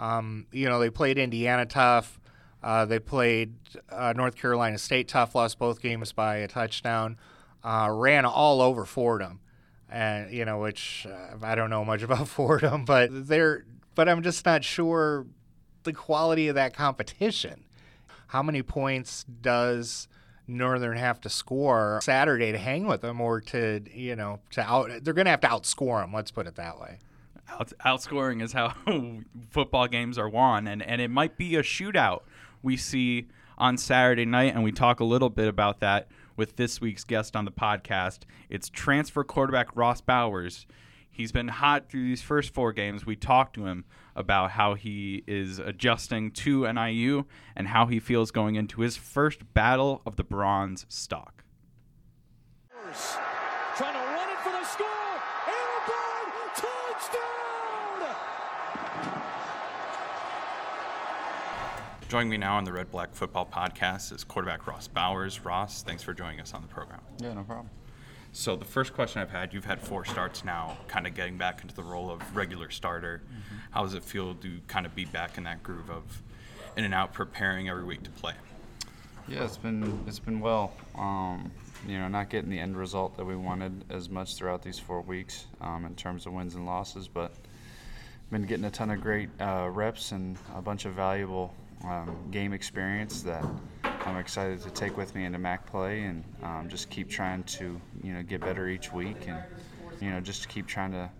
um, 0.00 0.46
you 0.50 0.66
know 0.66 0.80
they 0.80 0.88
played 0.88 1.18
Indiana 1.18 1.66
tough. 1.66 2.18
Uh, 2.62 2.86
they 2.86 2.98
played 2.98 3.54
uh, 3.90 4.14
North 4.16 4.34
Carolina 4.34 4.78
State 4.78 5.08
tough, 5.08 5.34
lost 5.34 5.58
both 5.58 5.82
games 5.82 6.12
by 6.12 6.36
a 6.36 6.48
touchdown, 6.48 7.18
uh, 7.62 7.88
ran 7.92 8.24
all 8.24 8.62
over 8.62 8.86
Fordham, 8.86 9.40
and 9.90 10.32
you 10.32 10.46
know 10.46 10.58
which 10.58 11.06
uh, 11.06 11.36
I 11.42 11.54
don't 11.54 11.70
know 11.70 11.84
much 11.84 12.02
about 12.08 12.28
Fordham, 12.28 12.86
but 12.86 13.10
they're 13.12 13.66
but 13.94 14.08
I'm 14.08 14.22
just 14.22 14.46
not 14.46 14.64
sure 14.64 15.26
the 15.82 15.92
quality 15.92 16.48
of 16.48 16.54
that 16.54 16.72
competition. 16.72 17.64
How 18.28 18.42
many 18.42 18.62
points 18.62 19.24
does 19.24 20.08
Northern 20.46 20.96
have 20.96 21.20
to 21.22 21.28
score 21.28 22.00
Saturday 22.02 22.52
to 22.52 22.58
hang 22.58 22.86
with 22.86 23.00
them, 23.00 23.20
or 23.20 23.40
to 23.42 23.82
you 23.92 24.16
know 24.16 24.40
to 24.50 24.62
out? 24.62 24.90
They're 25.02 25.14
going 25.14 25.26
to 25.26 25.30
have 25.30 25.40
to 25.40 25.48
outscore 25.48 26.02
them. 26.02 26.12
Let's 26.12 26.30
put 26.30 26.46
it 26.46 26.54
that 26.56 26.80
way. 26.80 26.98
Out, 27.50 27.72
outscoring 27.84 28.42
is 28.42 28.52
how 28.52 28.74
football 29.50 29.88
games 29.88 30.18
are 30.18 30.28
won, 30.28 30.66
and 30.68 30.82
and 30.82 31.00
it 31.00 31.08
might 31.08 31.36
be 31.36 31.56
a 31.56 31.62
shootout 31.62 32.20
we 32.62 32.76
see 32.76 33.28
on 33.56 33.76
Saturday 33.76 34.24
night, 34.24 34.54
and 34.54 34.62
we 34.62 34.72
talk 34.72 35.00
a 35.00 35.04
little 35.04 35.30
bit 35.30 35.48
about 35.48 35.80
that 35.80 36.08
with 36.36 36.56
this 36.56 36.80
week's 36.80 37.04
guest 37.04 37.34
on 37.34 37.44
the 37.44 37.50
podcast. 37.50 38.20
It's 38.48 38.68
transfer 38.68 39.24
quarterback 39.24 39.74
Ross 39.74 40.00
Bowers 40.00 40.66
He's 41.18 41.32
been 41.32 41.48
hot 41.48 41.90
through 41.90 42.04
these 42.04 42.22
first 42.22 42.54
four 42.54 42.72
games. 42.72 43.04
We 43.04 43.16
talked 43.16 43.54
to 43.54 43.66
him 43.66 43.84
about 44.14 44.52
how 44.52 44.74
he 44.74 45.24
is 45.26 45.58
adjusting 45.58 46.30
to 46.30 46.72
NIU 46.72 47.24
and 47.56 47.66
how 47.66 47.86
he 47.86 47.98
feels 47.98 48.30
going 48.30 48.54
into 48.54 48.82
his 48.82 48.96
first 48.96 49.52
battle 49.52 50.00
of 50.06 50.14
the 50.14 50.22
bronze 50.22 50.86
stalk. 50.88 51.42
Trying 53.76 53.94
to 53.94 53.98
run 53.98 54.28
it 54.30 54.38
for 54.44 54.52
the 54.52 54.64
score. 54.64 54.86
touchdown! 56.54 58.16
Joining 62.08 62.28
me 62.28 62.36
now 62.36 62.56
on 62.56 62.62
the 62.62 62.72
Red 62.72 62.92
Black 62.92 63.12
Football 63.12 63.48
Podcast 63.52 64.14
is 64.14 64.22
quarterback 64.22 64.68
Ross 64.68 64.86
Bowers. 64.86 65.44
Ross, 65.44 65.82
thanks 65.82 66.04
for 66.04 66.14
joining 66.14 66.40
us 66.40 66.54
on 66.54 66.62
the 66.62 66.68
program. 66.68 67.00
Yeah, 67.20 67.34
no 67.34 67.42
problem. 67.42 67.70
So 68.38 68.54
the 68.54 68.64
first 68.64 68.94
question 68.94 69.20
I've 69.20 69.32
had, 69.32 69.52
you've 69.52 69.64
had 69.64 69.80
four 69.80 70.04
starts 70.04 70.44
now, 70.44 70.76
kind 70.86 71.08
of 71.08 71.14
getting 71.14 71.36
back 71.36 71.60
into 71.62 71.74
the 71.74 71.82
role 71.82 72.08
of 72.08 72.22
regular 72.36 72.70
starter. 72.70 73.20
Mm-hmm. 73.24 73.56
How 73.72 73.82
does 73.82 73.94
it 73.94 74.04
feel 74.04 74.36
to 74.36 74.60
kind 74.68 74.86
of 74.86 74.94
be 74.94 75.06
back 75.06 75.38
in 75.38 75.42
that 75.42 75.64
groove 75.64 75.90
of 75.90 76.22
in 76.76 76.84
and 76.84 76.94
out, 76.94 77.12
preparing 77.12 77.68
every 77.68 77.82
week 77.82 78.04
to 78.04 78.10
play? 78.10 78.34
Yeah, 79.26 79.42
it's 79.42 79.56
been 79.56 80.04
it's 80.06 80.20
been 80.20 80.38
well. 80.38 80.72
Um, 80.94 81.50
you 81.84 81.98
know, 81.98 82.06
not 82.06 82.30
getting 82.30 82.48
the 82.48 82.60
end 82.60 82.76
result 82.76 83.16
that 83.16 83.24
we 83.24 83.34
wanted 83.34 83.84
as 83.90 84.08
much 84.08 84.36
throughout 84.36 84.62
these 84.62 84.78
four 84.78 85.00
weeks 85.00 85.46
um, 85.60 85.84
in 85.84 85.96
terms 85.96 86.24
of 86.24 86.32
wins 86.32 86.54
and 86.54 86.64
losses, 86.64 87.08
but 87.08 87.32
been 88.30 88.46
getting 88.46 88.66
a 88.66 88.70
ton 88.70 88.92
of 88.92 89.00
great 89.00 89.30
uh, 89.40 89.68
reps 89.68 90.12
and 90.12 90.38
a 90.54 90.62
bunch 90.62 90.84
of 90.84 90.92
valuable 90.92 91.52
um, 91.84 92.16
game 92.30 92.52
experience 92.52 93.20
that 93.22 93.44
I'm 94.04 94.16
excited 94.16 94.60
to 94.62 94.70
take 94.70 94.96
with 94.96 95.14
me 95.14 95.24
into 95.24 95.38
MAC 95.38 95.66
play 95.66 96.02
and 96.02 96.24
um, 96.42 96.68
just 96.68 96.90
keep 96.90 97.08
trying 97.08 97.42
to 97.44 97.80
you 98.02 98.12
know 98.12 98.22
get 98.22 98.40
better 98.40 98.68
each 98.68 98.92
week 98.92 99.16
and 99.26 99.38
you 100.00 100.10
know 100.10 100.20
just 100.20 100.48
keep 100.48 100.66
trying 100.66 100.92
to 100.92 101.10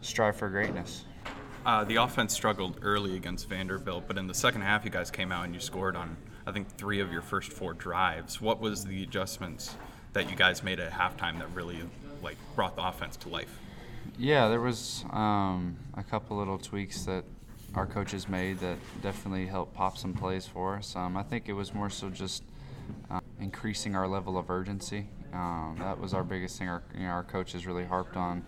strive 0.00 0.36
for 0.36 0.48
greatness. 0.48 1.04
Uh, 1.64 1.84
the 1.84 1.96
offense 1.96 2.32
struggled 2.32 2.78
early 2.82 3.16
against 3.16 3.48
Vanderbilt, 3.48 4.04
but 4.08 4.18
in 4.18 4.26
the 4.26 4.34
second 4.34 4.62
half, 4.62 4.84
you 4.84 4.90
guys 4.90 5.10
came 5.10 5.30
out 5.30 5.44
and 5.44 5.54
you 5.54 5.60
scored 5.60 5.94
on 5.96 6.16
I 6.46 6.52
think 6.52 6.68
three 6.76 7.00
of 7.00 7.12
your 7.12 7.22
first 7.22 7.52
four 7.52 7.72
drives. 7.72 8.40
What 8.40 8.60
was 8.60 8.84
the 8.84 9.02
adjustments 9.04 9.76
that 10.12 10.28
you 10.28 10.36
guys 10.36 10.62
made 10.62 10.80
at 10.80 10.90
halftime 10.90 11.38
that 11.38 11.48
really 11.54 11.78
like 12.22 12.36
brought 12.56 12.76
the 12.76 12.86
offense 12.86 13.16
to 13.18 13.28
life? 13.28 13.58
Yeah, 14.18 14.48
there 14.48 14.60
was 14.60 15.04
um, 15.10 15.76
a 15.94 16.02
couple 16.02 16.36
little 16.36 16.58
tweaks 16.58 17.04
that 17.04 17.24
our 17.74 17.86
coaches 17.86 18.28
made 18.28 18.58
that 18.60 18.76
definitely 19.02 19.46
helped 19.46 19.74
pop 19.74 19.96
some 19.96 20.12
plays 20.12 20.46
for 20.46 20.76
us. 20.76 20.94
Um, 20.94 21.16
I 21.16 21.22
think 21.22 21.48
it 21.48 21.54
was 21.54 21.72
more 21.72 21.88
so 21.90 22.10
just 22.10 22.42
uh, 23.10 23.20
increasing 23.40 23.94
our 23.94 24.06
level 24.06 24.36
of 24.36 24.50
urgency. 24.50 25.08
Um, 25.32 25.76
that 25.78 25.98
was 25.98 26.12
our 26.12 26.22
biggest 26.24 26.58
thing. 26.58 26.68
Our, 26.68 26.82
you 26.94 27.04
know, 27.04 27.08
our 27.08 27.24
coaches 27.24 27.66
really 27.66 27.84
harped 27.84 28.16
on, 28.16 28.44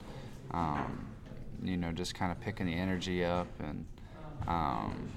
um, 0.51 1.07
you 1.63 1.77
know, 1.79 1.93
just 1.93 2.15
kind 2.15 2.31
of 2.31 2.41
picking 2.41 2.67
the 2.67 2.75
energy 2.75 3.25
up 3.25 3.49
and, 3.61 3.87
um, 4.47 5.09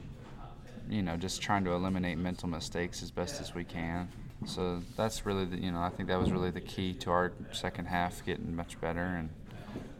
you 0.90 1.02
know, 1.02 1.18
just 1.18 1.42
trying 1.42 1.66
to 1.66 1.72
eliminate 1.72 2.18
mental 2.18 2.48
mistakes 2.48 3.04
as 3.04 3.12
best 3.12 3.42
as 3.42 3.54
we 3.54 3.66
can. 3.66 4.08
So 4.46 4.82
that's 4.96 5.26
really, 5.26 5.44
the, 5.46 5.58
you 5.58 5.72
know, 5.72 5.82
I 5.82 5.90
think 5.90 6.08
that 6.08 6.20
was 6.20 6.32
really 6.32 6.52
the 6.52 6.62
key 6.62 6.94
to 6.94 7.12
our 7.12 7.34
second 7.52 7.86
half 7.86 8.26
getting 8.26 8.56
much 8.56 8.80
better. 8.80 9.02
And, 9.02 9.30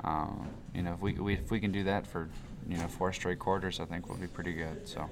um, 0.06 0.48
you 0.74 0.84
know, 0.84 0.94
if 0.94 1.02
we, 1.02 1.14
we, 1.14 1.34
if 1.34 1.52
we 1.52 1.60
can 1.60 1.74
do 1.74 1.84
that 1.84 2.08
for, 2.08 2.30
you 2.68 2.78
know, 2.78 2.88
four 2.88 3.14
straight 3.14 3.40
quarters, 3.40 3.80
I 3.80 3.86
think 3.86 4.10
we'll 4.10 4.18
be 4.18 4.28
pretty 4.28 4.54
good. 4.54 4.88
So. 4.88 5.10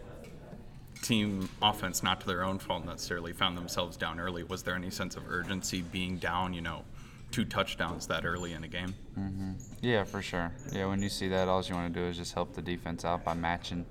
Team 1.01 1.50
offense, 1.62 2.01
not 2.01 2.21
to 2.21 2.27
their 2.27 2.43
own 2.43 2.57
fault 2.57 2.85
necessarily, 2.85 3.31
found 3.33 3.57
themselves 3.57 3.95
down 3.95 4.19
early. 4.19 4.43
Was 4.43 4.63
there 4.63 4.75
any 4.75 4.89
sense 4.89 5.15
of 5.15 5.24
urgency 5.29 5.81
being 5.81 6.17
down, 6.17 6.53
you 6.53 6.62
know, 6.62 6.83
two 7.31 7.45
touchdowns 7.45 8.07
that 8.07 8.25
early 8.25 8.53
in 8.53 8.63
a 8.63 8.67
game? 8.67 8.95
Mm-hmm. 9.19 9.51
Yeah, 9.81 10.03
for 10.03 10.21
sure. 10.21 10.51
Yeah, 10.71 10.88
when 10.88 11.01
you 11.01 11.09
see 11.09 11.27
that, 11.27 11.47
all 11.47 11.62
you 11.62 11.75
want 11.75 11.93
to 11.93 12.00
do 12.00 12.05
is 12.07 12.17
just 12.17 12.33
help 12.33 12.53
the 12.53 12.62
defense 12.62 13.05
out 13.05 13.24
by 13.24 13.33
matching 13.35 13.85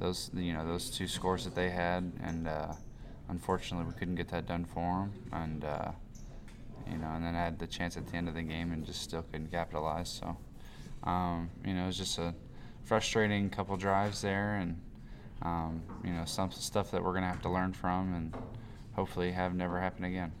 those, 0.00 0.30
you 0.34 0.52
know, 0.54 0.66
those 0.66 0.90
two 0.90 1.06
scores 1.06 1.44
that 1.44 1.54
they 1.54 1.70
had, 1.70 2.10
and 2.22 2.48
uh, 2.48 2.72
unfortunately, 3.28 3.86
we 3.86 3.92
couldn't 3.98 4.16
get 4.16 4.28
that 4.28 4.46
done 4.46 4.64
for 4.64 4.80
them. 4.80 5.12
And 5.32 5.64
uh, 5.64 5.92
you 6.90 6.96
know, 6.96 7.08
and 7.14 7.24
then 7.24 7.34
I 7.34 7.44
had 7.44 7.58
the 7.58 7.66
chance 7.66 7.96
at 7.96 8.06
the 8.06 8.16
end 8.16 8.28
of 8.28 8.34
the 8.34 8.42
game 8.42 8.72
and 8.72 8.84
just 8.84 9.02
still 9.02 9.22
couldn't 9.22 9.50
capitalize. 9.50 10.08
So, 10.08 10.36
um, 11.04 11.50
you 11.64 11.74
know, 11.74 11.84
it 11.84 11.86
was 11.86 11.98
just 11.98 12.18
a 12.18 12.34
frustrating 12.84 13.50
couple 13.50 13.76
drives 13.76 14.22
there, 14.22 14.56
and 14.56 14.80
um, 15.42 15.82
you 16.04 16.12
know, 16.12 16.24
some 16.24 16.50
stuff 16.50 16.90
that 16.90 17.02
we're 17.02 17.14
gonna 17.14 17.28
have 17.28 17.42
to 17.42 17.50
learn 17.50 17.72
from, 17.72 18.14
and 18.14 18.34
hopefully 18.92 19.32
have 19.32 19.54
never 19.54 19.80
happen 19.80 20.04
again. 20.04 20.32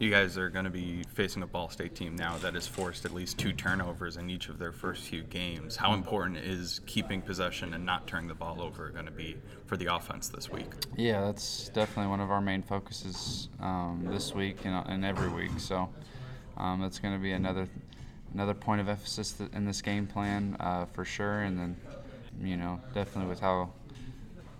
You 0.00 0.10
guys 0.10 0.36
are 0.36 0.50
going 0.50 0.64
to 0.64 0.70
be 0.70 1.04
facing 1.14 1.42
a 1.42 1.46
Ball 1.46 1.68
State 1.68 1.94
team 1.94 2.16
now 2.16 2.36
that 2.38 2.54
has 2.54 2.66
forced 2.66 3.04
at 3.04 3.14
least 3.14 3.38
two 3.38 3.52
turnovers 3.52 4.16
in 4.16 4.28
each 4.28 4.48
of 4.48 4.58
their 4.58 4.72
first 4.72 5.04
few 5.04 5.22
games. 5.22 5.76
How 5.76 5.94
important 5.94 6.38
is 6.38 6.80
keeping 6.84 7.22
possession 7.22 7.74
and 7.74 7.86
not 7.86 8.06
turning 8.06 8.26
the 8.26 8.34
ball 8.34 8.60
over 8.60 8.90
going 8.90 9.06
to 9.06 9.12
be 9.12 9.36
for 9.66 9.76
the 9.76 9.94
offense 9.94 10.28
this 10.28 10.50
week? 10.50 10.66
Yeah, 10.96 11.20
that's 11.20 11.68
definitely 11.68 12.10
one 12.10 12.20
of 12.20 12.30
our 12.30 12.40
main 12.40 12.62
focuses 12.62 13.48
um, 13.60 14.06
this 14.10 14.34
week 14.34 14.58
and, 14.64 14.84
and, 14.88 15.04
every 15.04 15.28
week. 15.28 15.58
So 15.58 15.88
um, 16.56 16.80
that's 16.80 16.98
going 16.98 17.14
to 17.14 17.20
be 17.20 17.32
another 17.32 17.68
another 18.34 18.54
point 18.54 18.80
of 18.80 18.88
emphasis 18.88 19.40
in 19.52 19.64
this 19.64 19.80
game 19.80 20.06
plan 20.06 20.56
uh, 20.60 20.84
for 20.86 21.04
sure. 21.04 21.40
And 21.40 21.58
then, 21.58 21.76
you 22.42 22.56
know, 22.56 22.80
definitely 22.92 23.30
with 23.30 23.40
how 23.40 23.70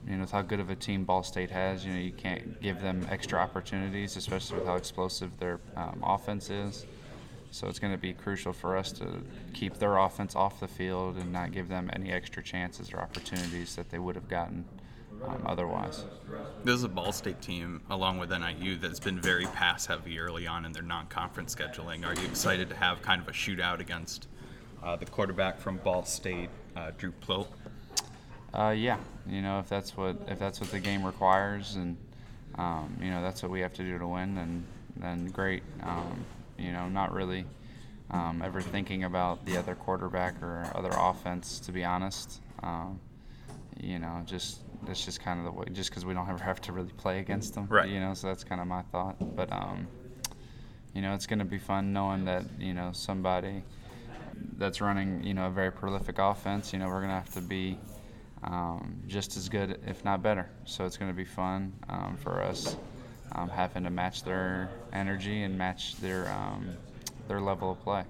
you 0.07 0.17
know, 0.17 0.21
with 0.23 0.31
how 0.31 0.43
good 0.43 0.61
of 0.61 0.71
a 0.71 0.75
team 0.75 1.05
Ball 1.05 1.23
State 1.23 1.51
has, 1.51 1.85
you 1.85 1.93
know, 1.93 1.99
you 1.99 2.13
can't 2.13 2.61
give 2.61 2.83
them 2.83 3.07
extra 3.11 3.39
opportunities, 3.39 4.17
especially 4.17 4.59
with 4.59 4.67
how 4.67 4.75
explosive 4.75 5.39
their 5.39 5.61
um, 5.77 6.03
offense 6.05 6.51
is. 6.51 6.85
So 7.51 7.69
it's 7.69 7.79
going 7.79 7.93
to 7.93 7.99
be 7.99 8.13
crucial 8.13 8.53
for 8.53 8.77
us 8.77 8.93
to 8.93 9.07
keep 9.55 9.79
their 9.79 9.97
offense 9.97 10.35
off 10.35 10.61
the 10.61 10.69
field 10.69 11.17
and 11.17 11.33
not 11.33 11.53
give 11.53 11.69
them 11.69 11.89
any 11.93 12.11
extra 12.11 12.43
chances 12.43 12.93
or 12.93 12.99
opportunities 12.99 13.77
that 13.77 13.91
they 13.91 13.99
would 13.99 14.17
have 14.17 14.29
gotten 14.29 14.65
um, 15.27 15.43
otherwise. 15.47 16.05
This 16.65 16.77
is 16.77 16.85
a 16.85 16.89
Ball 16.89 17.13
State 17.13 17.41
team, 17.43 17.83
along 17.91 18.19
with 18.19 18.31
NIU, 18.31 18.77
that's 18.77 19.01
been 19.01 19.21
very 19.21 19.47
pass 19.47 19.87
heavy 19.87 20.19
early 20.19 20.47
on 20.47 20.65
in 20.65 20.73
their 20.73 20.83
non 20.83 21.07
conference 21.07 21.55
scheduling. 21.55 22.07
Are 22.07 22.15
you 22.19 22.27
excited 22.27 22.69
to 22.71 22.77
have 22.77 23.03
kind 23.03 23.21
of 23.21 23.29
a 23.29 23.33
shootout 23.33 23.81
against 23.81 24.29
uh, 24.83 24.97
the 24.97 25.07
quarterback 25.07 25.59
from 25.59 25.77
Ball 25.79 26.05
State, 26.05 26.51
uh, 26.77 26.93
Drew 26.97 27.13
Plitt? 27.13 27.47
Uh, 28.53 28.71
yeah, 28.71 28.99
you 29.27 29.43
know 29.43 29.59
if 29.59 29.69
that's 29.69 29.97
what 29.97 30.17
if 30.29 30.39
that's 30.39 30.61
what 30.61 30.71
the 30.71 30.79
game 30.79 31.05
requires, 31.05 31.75
and 31.75 31.97
um, 32.57 32.97
you 33.03 33.11
know 33.11 33.21
that's 33.21 33.43
what 33.43 33.51
we 33.51 33.61
have 33.61 33.75
to 33.75 33.83
do 33.83 33.99
to 33.99 34.07
win, 34.07 34.35
then 34.35 34.65
then 34.97 35.27
great. 35.27 35.63
Um, 35.83 36.25
you 36.59 36.73
know, 36.73 36.89
not 36.89 37.13
really 37.13 37.45
um, 38.11 38.43
ever 38.43 38.61
thinking 38.61 39.05
about 39.05 39.45
the 39.45 39.57
other 39.57 39.75
quarterback 39.75 40.41
or 40.43 40.71
other 40.75 40.93
offense, 40.93 41.59
to 41.61 41.73
be 41.73 41.85
honest. 41.85 42.41
Um, 42.63 43.01
you 43.81 43.99
know, 43.99 44.23
just 44.25 44.61
that's 44.87 45.05
just 45.05 45.21
kind 45.21 45.39
of 45.39 45.47
the 45.47 45.53
way, 45.53 45.67
just 45.73 45.91
because 45.91 46.05
we 46.05 46.15
don't 46.15 46.29
ever 46.29 46.43
have 46.43 46.61
to 46.63 46.73
really 46.73 46.93
play 46.93 47.21
against 47.21 47.55
them. 47.55 47.67
Right. 47.69 47.89
You 47.89 48.01
know, 48.01 48.15
so 48.15 48.29
that's 48.29 48.45
kind 48.45 48.61
of 48.61 48.67
my 48.67 48.83
thought. 48.83 49.17
But 49.37 49.53
um, 49.53 49.87
you 50.95 51.03
know, 51.03 51.15
it's 51.15 51.27
going 51.27 51.41
to 51.41 51.45
be 51.45 51.59
fun 51.59 51.93
knowing 51.93 52.25
that 52.27 52.45
you 52.59 52.75
know 52.75 52.91
somebody 52.93 53.63
that's 54.59 54.81
running 54.81 55.23
you 55.23 55.35
know 55.35 55.47
a 55.47 55.51
very 55.51 55.73
prolific 55.73 56.19
offense. 56.19 56.73
You 56.73 56.79
know, 56.79 56.87
we're 56.87 57.01
going 57.01 57.09
to 57.09 57.15
have 57.15 57.35
to 57.35 57.41
be 57.41 57.79
um, 58.43 59.01
just 59.07 59.37
as 59.37 59.49
good, 59.49 59.81
if 59.87 60.05
not 60.05 60.23
better. 60.23 60.49
So 60.65 60.85
it's 60.85 60.97
going 60.97 61.11
to 61.11 61.17
be 61.17 61.25
fun 61.25 61.73
um, 61.89 62.17
for 62.17 62.43
us 62.43 62.77
um, 63.33 63.49
having 63.49 63.85
to 63.85 63.91
match 63.91 64.23
their 64.23 64.71
energy 64.93 65.43
and 65.43 65.57
match 65.57 65.97
their 65.97 66.31
um, 66.31 66.69
their 67.29 67.41
level 67.41 67.73
of 67.73 67.81
play. 67.83 68.05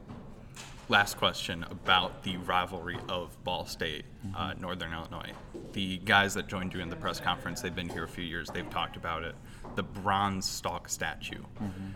Last 0.91 1.17
question 1.17 1.65
about 1.71 2.25
the 2.25 2.37
rivalry 2.37 2.99
of 3.09 3.43
Ball 3.43 3.65
State, 3.65 4.05
uh, 4.37 4.51
mm-hmm. 4.51 4.61
Northern 4.61 4.93
Illinois. 4.93 5.33
The 5.73 5.97
guys 5.99 6.35
that 6.35 6.47
joined 6.47 6.75
you 6.75 6.81
in 6.81 6.91
the 6.91 6.97
press 6.97 7.21
conference, 7.21 7.63
they've 7.63 7.75
been 7.75 7.89
here 7.89 8.05
a 8.05 8.09
few 8.09 8.25
years. 8.25 8.51
They've 8.51 8.69
talked 8.69 8.97
about 8.97 9.23
it. 9.23 9.35
The 9.77 9.83
bronze 9.83 10.45
stalk 10.45 10.91
statue. 10.91 11.39
Mm-hmm. 11.39 11.91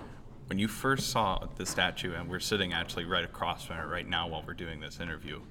When 0.47 0.59
you 0.59 0.69
first 0.69 1.11
saw 1.11 1.47
the 1.57 1.67
statue, 1.67 2.15
and 2.15 2.31
we're 2.31 2.41
sitting 2.41 2.73
actually 2.73 3.05
right 3.05 3.25
across 3.25 3.65
from 3.65 3.77
it 3.77 3.85
right 3.85 4.09
now 4.09 4.27
while 4.29 4.43
we're 4.47 4.55
doing 4.55 4.81
this 4.81 5.01
interview, 5.01 5.43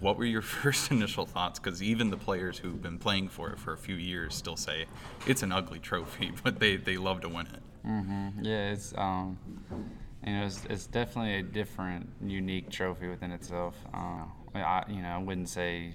what 0.00 0.18
were 0.18 0.24
your 0.24 0.42
first 0.42 0.90
initial 0.90 1.24
thoughts? 1.24 1.60
Because 1.60 1.84
even 1.84 2.10
the 2.10 2.16
players 2.16 2.58
who've 2.58 2.82
been 2.82 2.98
playing 2.98 3.28
for 3.28 3.50
it 3.50 3.60
for 3.60 3.72
a 3.72 3.78
few 3.78 3.94
years 3.94 4.34
still 4.34 4.56
say 4.56 4.86
it's 5.28 5.44
an 5.44 5.52
ugly 5.52 5.78
trophy, 5.78 6.32
but 6.42 6.58
they, 6.58 6.76
they 6.76 6.96
love 6.96 7.20
to 7.20 7.28
win 7.28 7.46
it. 7.46 7.62
Mm-hmm. 7.86 8.44
Yeah, 8.44 8.72
it's 8.72 8.92
um, 8.96 9.38
you 10.24 10.32
know, 10.32 10.44
it's, 10.44 10.64
it's, 10.70 10.86
definitely 10.86 11.36
a 11.36 11.42
different, 11.42 12.08
unique 12.24 12.70
trophy 12.70 13.08
within 13.08 13.32
itself. 13.32 13.74
Uh, 13.92 14.24
I, 14.54 14.84
you 14.88 15.02
know, 15.02 15.08
I 15.08 15.18
wouldn't 15.18 15.48
say, 15.48 15.94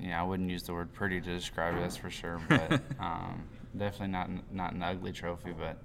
you 0.00 0.08
know, 0.08 0.14
I 0.14 0.22
wouldn't 0.22 0.50
use 0.50 0.62
the 0.62 0.72
word 0.72 0.92
pretty 0.92 1.20
to 1.20 1.34
describe 1.34 1.76
it. 1.76 1.80
That's 1.80 1.96
for 1.96 2.10
sure, 2.10 2.40
but 2.48 2.72
um, 3.00 3.44
definitely 3.76 4.08
not 4.08 4.30
not 4.52 4.72
an 4.72 4.82
ugly 4.82 5.12
trophy, 5.12 5.52
but 5.52 5.78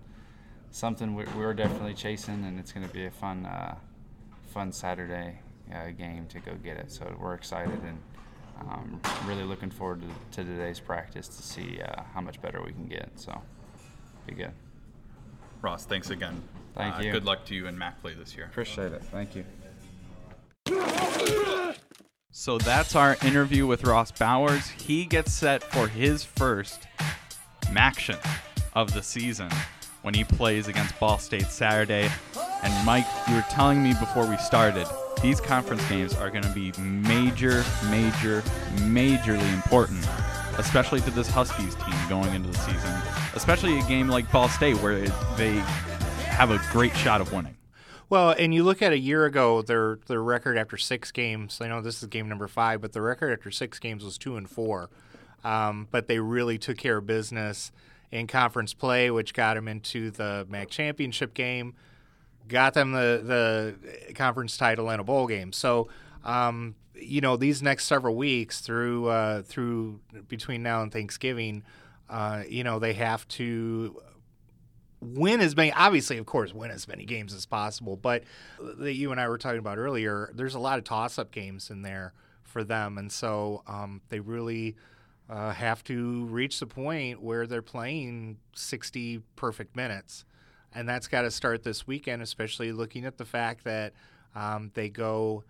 something 0.71 1.15
we're 1.15 1.53
definitely 1.53 1.93
chasing, 1.93 2.45
and 2.45 2.59
it's 2.59 2.71
going 2.71 2.87
to 2.87 2.93
be 2.93 3.05
a 3.05 3.11
fun, 3.11 3.45
uh, 3.45 3.75
fun 4.47 4.71
Saturday 4.71 5.39
uh, 5.73 5.91
game 5.91 6.27
to 6.27 6.39
go 6.39 6.53
get 6.63 6.77
it. 6.77 6.91
So 6.91 7.15
we're 7.19 7.33
excited 7.33 7.79
and 7.83 7.99
um, 8.61 9.01
really 9.25 9.43
looking 9.43 9.71
forward 9.71 10.01
to, 10.01 10.43
to, 10.43 10.49
today's 10.49 10.79
practice 10.79 11.27
to 11.27 11.41
see 11.41 11.81
uh, 11.81 12.03
how 12.13 12.21
much 12.21 12.41
better 12.41 12.61
we 12.63 12.71
can 12.71 12.87
get. 12.87 13.09
So 13.15 13.41
be 14.27 14.33
good. 14.33 14.51
Ross, 15.61 15.85
thanks 15.85 16.09
again. 16.09 16.41
Thank 16.75 16.95
uh, 16.95 17.01
you. 17.01 17.11
Good 17.11 17.25
luck 17.25 17.45
to 17.45 17.55
you 17.55 17.67
in 17.67 17.77
MAC 17.77 18.01
play 18.01 18.13
this 18.13 18.35
year. 18.35 18.45
Appreciate 18.45 18.93
it. 18.93 19.03
Thank 19.11 19.35
you. 19.35 19.45
So 22.31 22.57
that's 22.57 22.95
our 22.95 23.17
interview 23.23 23.67
with 23.67 23.83
Ross 23.83 24.11
Bowers. 24.11 24.69
He 24.69 25.05
gets 25.05 25.33
set 25.33 25.63
for 25.63 25.87
his 25.87 26.23
first 26.23 26.87
MACtion 27.65 28.17
of 28.73 28.93
the 28.93 29.03
season 29.03 29.49
when 30.01 30.13
he 30.13 30.23
plays 30.23 30.67
against 30.67 30.97
Ball 30.99 31.17
State 31.17 31.47
Saturday. 31.47 32.09
And 32.63 32.85
Mike, 32.85 33.05
you 33.27 33.35
were 33.35 33.45
telling 33.49 33.83
me 33.83 33.93
before 33.93 34.25
we 34.25 34.37
started 34.37 34.87
these 35.21 35.39
conference 35.39 35.87
games 35.87 36.15
are 36.15 36.31
going 36.31 36.43
to 36.43 36.53
be 36.53 36.71
major, 36.79 37.63
major, 37.89 38.41
majorly 38.77 39.53
important, 39.53 40.03
especially 40.57 41.01
to 41.01 41.11
this 41.11 41.29
Huskies 41.29 41.75
team 41.75 41.95
going 42.09 42.33
into 42.33 42.49
the 42.49 42.57
season, 42.57 42.93
especially 43.35 43.79
a 43.79 43.83
game 43.83 44.07
like 44.07 44.31
Ball 44.31 44.49
State 44.49 44.77
where 44.77 45.07
they 45.37 45.55
have 46.25 46.51
a 46.51 46.61
great 46.71 46.95
shot 46.95 47.21
of 47.21 47.31
winning. 47.33 47.55
Well, 48.09 48.31
and 48.31 48.53
you 48.53 48.63
look 48.63 48.81
at 48.81 48.91
a 48.91 48.97
year 48.97 49.25
ago, 49.25 49.61
their 49.61 49.99
their 50.07 50.21
record 50.21 50.57
after 50.57 50.77
six 50.77 51.11
games. 51.11 51.59
I 51.61 51.67
know 51.67 51.81
this 51.81 52.01
is 52.03 52.09
game 52.09 52.27
number 52.27 52.47
five, 52.47 52.81
but 52.81 52.93
the 52.93 53.01
record 53.01 53.31
after 53.31 53.51
six 53.51 53.79
games 53.79 54.03
was 54.03 54.17
two 54.17 54.35
and 54.35 54.49
four. 54.49 54.89
Um, 55.43 55.87
but 55.89 56.07
they 56.07 56.19
really 56.19 56.57
took 56.57 56.77
care 56.77 56.97
of 56.97 57.07
business 57.07 57.71
in 58.11 58.27
conference 58.27 58.73
play, 58.73 59.09
which 59.09 59.33
got 59.33 59.55
them 59.55 59.67
into 59.67 60.11
the 60.11 60.45
MAC 60.49 60.69
championship 60.69 61.33
game 61.33 61.73
got 62.47 62.73
them 62.73 62.91
the 62.91 63.75
the 64.05 64.13
conference 64.13 64.57
title 64.57 64.89
and 64.89 65.01
a 65.01 65.03
bowl 65.03 65.27
game. 65.27 65.51
So, 65.51 65.87
um, 66.23 66.75
you 66.95 67.21
know, 67.21 67.37
these 67.37 67.61
next 67.61 67.85
several 67.85 68.15
weeks 68.15 68.61
through 68.61 69.07
uh, 69.07 69.41
through 69.43 69.99
between 70.27 70.63
now 70.63 70.81
and 70.81 70.91
Thanksgiving, 70.91 71.63
uh, 72.09 72.43
you 72.47 72.63
know, 72.63 72.79
they 72.79 72.93
have 72.93 73.27
to 73.29 74.01
win 75.01 75.41
as 75.41 75.55
many 75.55 75.71
obviously 75.73 76.19
of 76.19 76.27
course 76.27 76.53
win 76.53 76.69
as 76.69 76.87
many 76.87 77.05
games 77.05 77.33
as 77.33 77.47
possible 77.47 77.97
but 77.97 78.23
that 78.59 78.93
you 78.93 79.11
and 79.11 79.19
i 79.19 79.27
were 79.27 79.37
talking 79.37 79.57
about 79.57 79.79
earlier 79.79 80.31
there's 80.35 80.53
a 80.53 80.59
lot 80.59 80.77
of 80.77 80.83
toss-up 80.83 81.31
games 81.31 81.71
in 81.71 81.81
there 81.81 82.13
for 82.43 82.63
them 82.63 82.97
and 82.99 83.11
so 83.11 83.63
um, 83.65 84.01
they 84.09 84.19
really 84.19 84.75
uh, 85.27 85.51
have 85.53 85.83
to 85.83 86.25
reach 86.25 86.59
the 86.59 86.67
point 86.67 87.21
where 87.21 87.47
they're 87.47 87.63
playing 87.63 88.37
60 88.53 89.21
perfect 89.35 89.75
minutes 89.75 90.23
and 90.73 90.87
that's 90.87 91.07
got 91.07 91.23
to 91.23 91.31
start 91.31 91.63
this 91.63 91.87
weekend 91.87 92.21
especially 92.21 92.71
looking 92.71 93.03
at 93.03 93.17
the 93.17 93.25
fact 93.25 93.63
that 93.63 93.93
um, 94.35 94.69
they 94.75 94.87
go 94.87 95.43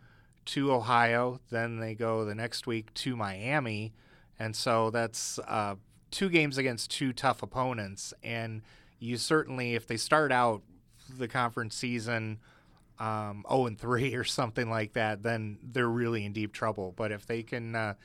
to 0.45 0.71
ohio 0.71 1.39
then 1.49 1.79
they 1.79 1.93
go 1.93 2.25
the 2.25 2.35
next 2.35 2.65
week 2.67 2.93
to 2.93 3.15
miami 3.15 3.93
and 4.39 4.55
so 4.55 4.89
that's 4.89 5.39
uh, 5.47 5.75
two 6.09 6.29
games 6.29 6.57
against 6.57 6.89
two 6.89 7.13
tough 7.13 7.43
opponents 7.43 8.13
and 8.23 8.61
you 9.01 9.17
certainly, 9.17 9.73
if 9.73 9.87
they 9.87 9.97
start 9.97 10.31
out 10.31 10.61
the 11.17 11.27
conference 11.27 11.75
season 11.75 12.39
um, 12.99 13.43
0 13.49 13.65
and 13.65 13.79
3 13.79 14.15
or 14.15 14.23
something 14.23 14.69
like 14.69 14.93
that, 14.93 15.23
then 15.23 15.57
they're 15.61 15.89
really 15.89 16.23
in 16.23 16.31
deep 16.31 16.53
trouble. 16.53 16.93
But 16.95 17.11
if 17.11 17.25
they 17.25 17.43
can 17.43 17.75
uh, 17.75 17.95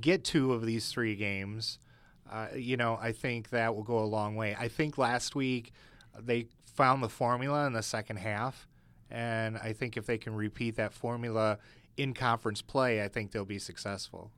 get 0.00 0.24
two 0.24 0.52
of 0.52 0.64
these 0.64 0.88
three 0.88 1.14
games, 1.14 1.78
uh, 2.32 2.48
you 2.56 2.76
know, 2.76 2.98
I 3.00 3.12
think 3.12 3.50
that 3.50 3.76
will 3.76 3.84
go 3.84 3.98
a 3.98 4.06
long 4.06 4.34
way. 4.34 4.56
I 4.58 4.66
think 4.68 4.98
last 4.98 5.36
week 5.36 5.72
they 6.18 6.46
found 6.64 7.02
the 7.02 7.08
formula 7.08 7.66
in 7.66 7.74
the 7.74 7.82
second 7.82 8.16
half. 8.16 8.66
And 9.10 9.58
I 9.58 9.72
think 9.74 9.96
if 9.96 10.06
they 10.06 10.18
can 10.18 10.34
repeat 10.34 10.76
that 10.76 10.92
formula 10.92 11.58
in 11.96 12.14
conference 12.14 12.62
play, 12.62 13.02
I 13.02 13.08
think 13.08 13.32
they'll 13.32 13.44
be 13.44 13.58
successful. 13.58 14.30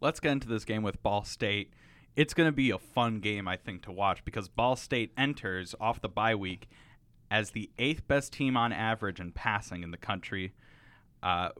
Let's 0.00 0.20
get 0.20 0.32
into 0.32 0.48
this 0.48 0.64
game 0.64 0.82
with 0.82 1.02
Ball 1.02 1.24
State 1.24 1.72
it's 2.16 2.34
going 2.34 2.48
to 2.48 2.52
be 2.52 2.70
a 2.70 2.78
fun 2.78 3.20
game, 3.20 3.48
I 3.48 3.56
think, 3.56 3.82
to 3.82 3.92
watch 3.92 4.24
because 4.24 4.48
Ball 4.48 4.76
State 4.76 5.12
enters 5.16 5.74
off 5.80 6.00
the 6.00 6.08
bye 6.08 6.34
week 6.34 6.68
as 7.30 7.50
the 7.50 7.70
eighth 7.78 8.06
best 8.06 8.32
team 8.32 8.56
on 8.56 8.72
average 8.72 9.20
in 9.20 9.32
passing 9.32 9.82
in 9.82 9.90
the 9.90 9.96
country. 9.96 10.52
Uh, 11.22 11.50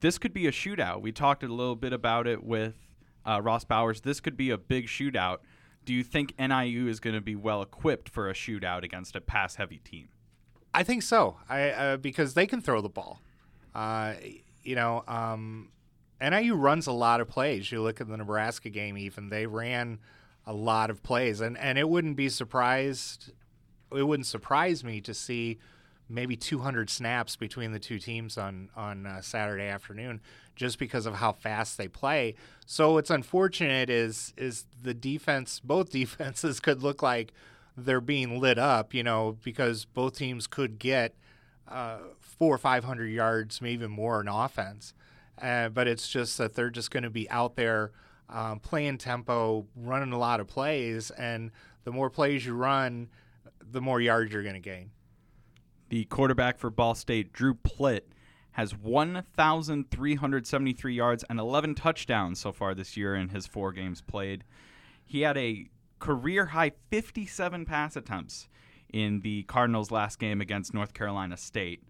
this 0.00 0.18
could 0.18 0.32
be 0.32 0.46
a 0.46 0.52
shootout. 0.52 1.00
We 1.00 1.12
talked 1.12 1.44
a 1.44 1.48
little 1.48 1.76
bit 1.76 1.92
about 1.92 2.26
it 2.26 2.42
with 2.42 2.74
uh, 3.24 3.40
Ross 3.42 3.64
Bowers. 3.64 4.00
This 4.00 4.20
could 4.20 4.36
be 4.36 4.50
a 4.50 4.58
big 4.58 4.86
shootout. 4.86 5.38
Do 5.84 5.94
you 5.94 6.02
think 6.02 6.34
NIU 6.38 6.88
is 6.88 6.98
going 6.98 7.14
to 7.14 7.20
be 7.20 7.36
well 7.36 7.62
equipped 7.62 8.08
for 8.08 8.28
a 8.28 8.32
shootout 8.32 8.82
against 8.82 9.14
a 9.14 9.20
pass 9.20 9.56
heavy 9.56 9.78
team? 9.78 10.08
I 10.74 10.82
think 10.82 11.02
so. 11.02 11.36
I 11.48 11.70
uh, 11.70 11.96
because 11.96 12.34
they 12.34 12.46
can 12.46 12.60
throw 12.60 12.80
the 12.80 12.88
ball. 12.88 13.20
You 14.62 14.76
know, 14.76 15.04
um, 15.08 15.70
NIU 16.20 16.54
runs 16.54 16.86
a 16.86 16.92
lot 16.92 17.20
of 17.20 17.28
plays. 17.28 17.70
You 17.72 17.82
look 17.82 18.00
at 18.00 18.08
the 18.08 18.16
Nebraska 18.16 18.70
game, 18.70 18.98
even 18.98 19.28
they 19.28 19.46
ran 19.46 19.98
a 20.46 20.52
lot 20.52 20.90
of 20.90 21.02
plays, 21.02 21.40
and 21.40 21.56
and 21.58 21.78
it 21.78 21.88
wouldn't 21.88 22.16
be 22.16 22.28
surprised. 22.28 23.32
It 23.92 24.02
wouldn't 24.02 24.26
surprise 24.26 24.84
me 24.84 25.00
to 25.00 25.14
see 25.14 25.58
maybe 26.08 26.36
200 26.36 26.90
snaps 26.90 27.36
between 27.36 27.72
the 27.72 27.78
two 27.78 27.98
teams 27.98 28.36
on 28.36 28.68
on 28.76 29.06
uh, 29.06 29.20
Saturday 29.22 29.66
afternoon, 29.66 30.20
just 30.56 30.78
because 30.78 31.06
of 31.06 31.14
how 31.14 31.32
fast 31.32 31.78
they 31.78 31.88
play. 31.88 32.34
So 32.66 32.92
what's 32.94 33.10
unfortunate 33.10 33.88
is 33.88 34.34
is 34.36 34.66
the 34.82 34.94
defense. 34.94 35.60
Both 35.60 35.90
defenses 35.92 36.60
could 36.60 36.82
look 36.82 37.02
like 37.02 37.32
they're 37.76 38.00
being 38.00 38.40
lit 38.40 38.58
up, 38.58 38.92
you 38.92 39.02
know, 39.02 39.38
because 39.42 39.84
both 39.84 40.16
teams 40.16 40.46
could 40.46 40.78
get 40.78 41.14
uh, 41.70 41.98
four 42.18 42.54
or 42.54 42.58
five 42.58 42.84
hundred 42.84 43.08
yards, 43.08 43.60
maybe 43.60 43.74
even 43.74 43.90
more 43.90 44.20
in 44.20 44.28
offense. 44.28 44.94
Uh, 45.40 45.68
but 45.68 45.88
it's 45.88 46.08
just 46.08 46.38
that 46.38 46.54
they're 46.54 46.70
just 46.70 46.90
going 46.90 47.02
to 47.02 47.10
be 47.10 47.28
out 47.30 47.56
there 47.56 47.92
um, 48.28 48.60
playing 48.60 48.98
tempo, 48.98 49.66
running 49.74 50.12
a 50.12 50.18
lot 50.18 50.40
of 50.40 50.46
plays, 50.46 51.10
and 51.12 51.50
the 51.84 51.90
more 51.90 52.10
plays 52.10 52.44
you 52.44 52.54
run, 52.54 53.08
the 53.70 53.80
more 53.80 54.00
yards 54.00 54.32
you're 54.32 54.42
going 54.42 54.54
to 54.54 54.60
gain. 54.60 54.90
The 55.88 56.04
quarterback 56.04 56.58
for 56.58 56.70
Ball 56.70 56.94
State, 56.94 57.32
Drew 57.32 57.54
Plitt, 57.54 58.02
has 58.52 58.76
1,373 58.76 60.94
yards 60.94 61.24
and 61.28 61.40
11 61.40 61.74
touchdowns 61.74 62.38
so 62.38 62.52
far 62.52 62.74
this 62.74 62.96
year 62.96 63.14
in 63.14 63.28
his 63.30 63.46
four 63.46 63.72
games 63.72 64.00
played. 64.00 64.44
He 65.04 65.22
had 65.22 65.36
a 65.36 65.68
career 65.98 66.46
high 66.46 66.70
57 66.90 67.64
pass 67.64 67.96
attempts 67.96 68.48
in 68.92 69.20
the 69.20 69.44
Cardinals' 69.44 69.90
last 69.90 70.18
game 70.18 70.40
against 70.40 70.74
North 70.74 70.94
Carolina 70.94 71.36
State. 71.36 71.82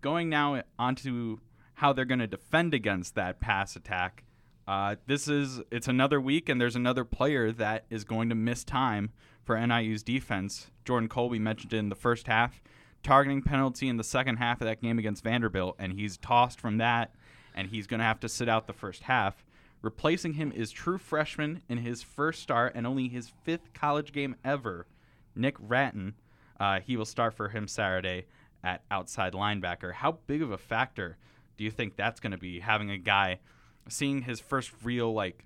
Going 0.00 0.28
now 0.28 0.62
onto 0.78 1.38
how 1.74 1.92
they're 1.92 2.04
going 2.04 2.20
to 2.20 2.26
defend 2.26 2.74
against 2.74 3.14
that 3.14 3.40
pass 3.40 3.76
attack. 3.76 4.24
Uh, 4.66 4.96
this 5.06 5.28
is 5.28 5.60
it's 5.70 5.88
another 5.88 6.20
week, 6.20 6.48
and 6.48 6.60
there's 6.60 6.76
another 6.76 7.04
player 7.04 7.50
that 7.52 7.84
is 7.90 8.04
going 8.04 8.28
to 8.28 8.34
miss 8.34 8.64
time 8.64 9.10
for 9.42 9.58
NIU's 9.58 10.02
defense. 10.02 10.70
Jordan 10.84 11.08
Colby 11.08 11.38
mentioned 11.38 11.72
in 11.72 11.88
the 11.88 11.96
first 11.96 12.26
half, 12.26 12.62
targeting 13.02 13.42
penalty 13.42 13.88
in 13.88 13.96
the 13.96 14.04
second 14.04 14.36
half 14.36 14.60
of 14.60 14.66
that 14.66 14.80
game 14.80 14.98
against 14.98 15.24
Vanderbilt, 15.24 15.76
and 15.78 15.92
he's 15.92 16.16
tossed 16.16 16.60
from 16.60 16.78
that, 16.78 17.14
and 17.54 17.68
he's 17.68 17.86
going 17.86 17.98
to 17.98 18.06
have 18.06 18.20
to 18.20 18.28
sit 18.28 18.48
out 18.48 18.66
the 18.66 18.72
first 18.72 19.04
half. 19.04 19.44
Replacing 19.82 20.34
him 20.34 20.52
is 20.52 20.70
true 20.70 20.98
freshman 20.98 21.62
in 21.68 21.78
his 21.78 22.02
first 22.02 22.40
start 22.40 22.72
and 22.76 22.86
only 22.86 23.08
his 23.08 23.32
fifth 23.42 23.72
college 23.72 24.12
game 24.12 24.36
ever, 24.44 24.86
Nick 25.34 25.56
Ratton. 25.58 26.14
Uh, 26.62 26.78
he 26.78 26.96
will 26.96 27.04
start 27.04 27.34
for 27.34 27.48
him 27.48 27.66
Saturday 27.66 28.24
at 28.62 28.84
outside 28.88 29.32
linebacker. 29.32 29.92
How 29.92 30.18
big 30.28 30.42
of 30.42 30.52
a 30.52 30.56
factor 30.58 31.16
do 31.56 31.64
you 31.64 31.72
think 31.72 31.96
that's 31.96 32.20
going 32.20 32.30
to 32.30 32.38
be 32.38 32.60
having 32.60 32.88
a 32.88 32.98
guy 32.98 33.40
seeing 33.88 34.22
his 34.22 34.38
first 34.38 34.70
real 34.84 35.12
like 35.12 35.44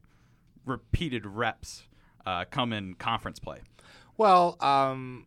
repeated 0.67 1.25
reps 1.25 1.85
uh, 2.27 2.45
come 2.51 2.75
in 2.75 2.93
conference 2.97 3.39
play? 3.39 3.61
Well, 4.19 4.59
um, 4.61 5.25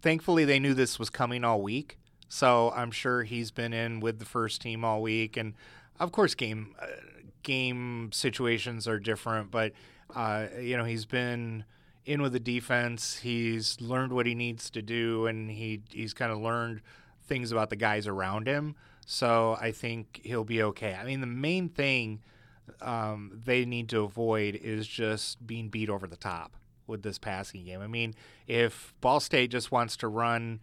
thankfully 0.00 0.46
they 0.46 0.58
knew 0.58 0.72
this 0.72 0.98
was 0.98 1.10
coming 1.10 1.44
all 1.44 1.60
week, 1.60 1.98
so 2.28 2.72
I'm 2.74 2.90
sure 2.90 3.22
he's 3.22 3.50
been 3.50 3.74
in 3.74 4.00
with 4.00 4.18
the 4.18 4.24
first 4.24 4.62
team 4.62 4.86
all 4.86 5.02
week, 5.02 5.36
and 5.36 5.52
of 6.00 6.12
course 6.12 6.34
game 6.34 6.74
uh, 6.80 6.86
game 7.42 8.08
situations 8.10 8.88
are 8.88 8.98
different, 8.98 9.50
but 9.50 9.72
uh, 10.14 10.46
you 10.58 10.78
know 10.78 10.84
he's 10.84 11.04
been 11.04 11.66
in 12.06 12.22
with 12.22 12.32
the 12.32 12.40
defense. 12.40 13.18
He's 13.18 13.80
learned 13.80 14.12
what 14.12 14.26
he 14.26 14.34
needs 14.34 14.70
to 14.70 14.80
do, 14.80 15.26
and 15.26 15.50
he 15.50 15.82
he's 15.90 16.14
kind 16.14 16.32
of 16.32 16.38
learned 16.38 16.80
things 17.26 17.52
about 17.52 17.68
the 17.68 17.76
guys 17.76 18.06
around 18.06 18.46
him. 18.46 18.76
So 19.04 19.58
I 19.60 19.72
think 19.72 20.20
he'll 20.24 20.44
be 20.44 20.62
okay. 20.62 20.94
I 20.94 21.04
mean, 21.04 21.20
the 21.20 21.26
main 21.26 21.68
thing 21.68 22.20
um, 22.80 23.40
they 23.44 23.64
need 23.64 23.88
to 23.90 24.00
avoid 24.00 24.54
is 24.54 24.86
just 24.86 25.44
being 25.46 25.68
beat 25.68 25.90
over 25.90 26.06
the 26.06 26.16
top 26.16 26.56
with 26.86 27.02
this 27.02 27.18
passing 27.18 27.64
game. 27.64 27.80
I 27.80 27.86
mean, 27.88 28.14
if 28.46 28.94
Ball 29.00 29.20
State 29.20 29.50
just 29.50 29.72
wants 29.72 29.96
to 29.98 30.08
run, 30.08 30.60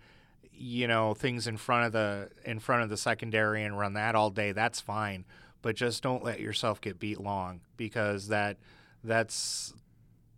you 0.53 0.87
know, 0.87 1.13
things 1.13 1.47
in 1.47 1.57
front 1.57 1.87
of 1.87 1.91
the 1.91 2.29
in 2.45 2.59
front 2.59 2.83
of 2.83 2.89
the 2.89 2.97
secondary 2.97 3.63
and 3.63 3.77
run 3.77 3.93
that 3.93 4.15
all 4.15 4.29
day, 4.29 4.53
that's 4.53 4.79
fine. 4.79 5.25
But 5.61 5.75
just 5.75 6.03
don't 6.03 6.23
let 6.23 6.39
yourself 6.39 6.81
get 6.81 6.99
beat 6.99 7.19
long 7.19 7.61
because 7.77 8.27
that 8.29 8.57
that's 9.03 9.73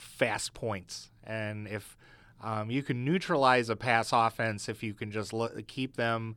fast 0.06 0.54
points. 0.54 1.10
And 1.24 1.68
if 1.68 1.98
um, 2.44 2.70
you 2.70 2.84
can 2.84 3.04
neutralize 3.04 3.70
a 3.70 3.76
pass 3.76 4.12
offense 4.14 4.70
if 4.70 4.84
you 4.84 4.94
can 4.94 5.12
just 5.12 5.34
keep 5.68 5.96
them 5.96 6.36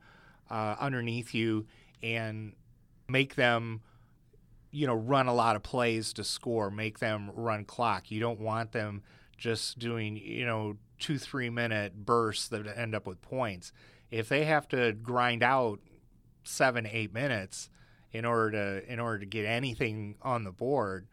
uh, 0.51 0.77
underneath 0.81 1.35
you 1.35 1.67
and 2.03 2.53
make 3.09 3.35
them 3.35 3.83
you 4.71 4.87
know 4.87 4.95
run 4.95 5.27
a 5.27 5.35
lot 5.35 5.57
of 5.57 5.63
plays 5.63 6.13
to 6.13 6.23
score 6.23 6.71
make 6.71 6.99
them 6.99 7.31
run 7.35 7.65
clock. 7.65 8.11
You 8.11 8.21
don't 8.21 8.41
want 8.41 8.73
them 8.73 9.03
just 9.37 9.79
doing 9.79 10.17
you 10.17 10.47
know 10.47 10.77
two 10.99 11.19
three 11.19 11.51
minute 11.51 12.05
bursts 12.05 12.49
that 12.49 12.67
end 12.77 12.95
up 12.95 13.07
with 13.07 13.21
points. 13.23 13.73
If 14.11 14.29
they 14.29 14.45
have 14.45 14.69
to 14.69 14.93
grind 14.93 15.43
out 15.43 15.81
seven 16.45 16.87
eight 16.91 17.13
minutes 17.13 17.69
in 18.13 18.25
order 18.25 18.51
to 18.53 18.93
in 18.93 19.01
order 19.01 19.19
to 19.19 19.27
get 19.27 19.45
anything 19.45 20.17
on 20.23 20.45
the 20.45 20.53
board 20.53 21.07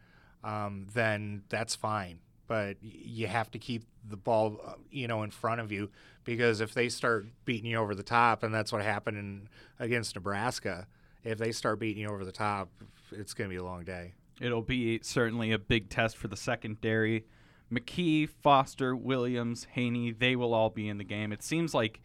um, 0.43 0.87
then 0.93 1.43
that's 1.49 1.75
fine 1.75 2.19
but 2.47 2.77
you 2.81 3.27
have 3.27 3.49
to 3.51 3.59
keep 3.59 3.83
the 4.07 4.17
ball, 4.17 4.59
uh, 4.65 4.73
you 4.91 5.07
know, 5.07 5.23
in 5.23 5.31
front 5.31 5.61
of 5.61 5.71
you 5.71 5.89
because 6.23 6.61
if 6.61 6.73
they 6.73 6.89
start 6.89 7.27
beating 7.45 7.71
you 7.71 7.77
over 7.77 7.95
the 7.95 8.03
top, 8.03 8.43
and 8.43 8.53
that's 8.53 8.71
what 8.71 8.81
happened 8.81 9.17
in, 9.17 9.49
against 9.79 10.15
Nebraska, 10.15 10.87
if 11.23 11.37
they 11.37 11.51
start 11.51 11.79
beating 11.79 12.03
you 12.03 12.09
over 12.09 12.25
the 12.25 12.31
top, 12.31 12.69
it's 13.11 13.33
going 13.33 13.49
to 13.49 13.53
be 13.53 13.59
a 13.59 13.63
long 13.63 13.83
day. 13.83 14.13
It'll 14.41 14.61
be 14.61 14.99
certainly 15.01 15.51
a 15.51 15.59
big 15.59 15.89
test 15.89 16.17
for 16.17 16.27
the 16.27 16.35
secondary. 16.35 17.25
McKee, 17.71 18.29
Foster, 18.29 18.95
Williams, 18.95 19.67
Haney, 19.71 20.11
they 20.11 20.35
will 20.35 20.53
all 20.53 20.69
be 20.69 20.87
in 20.89 20.97
the 20.97 21.03
game. 21.03 21.31
It 21.31 21.41
seems 21.41 21.73
like 21.73 22.01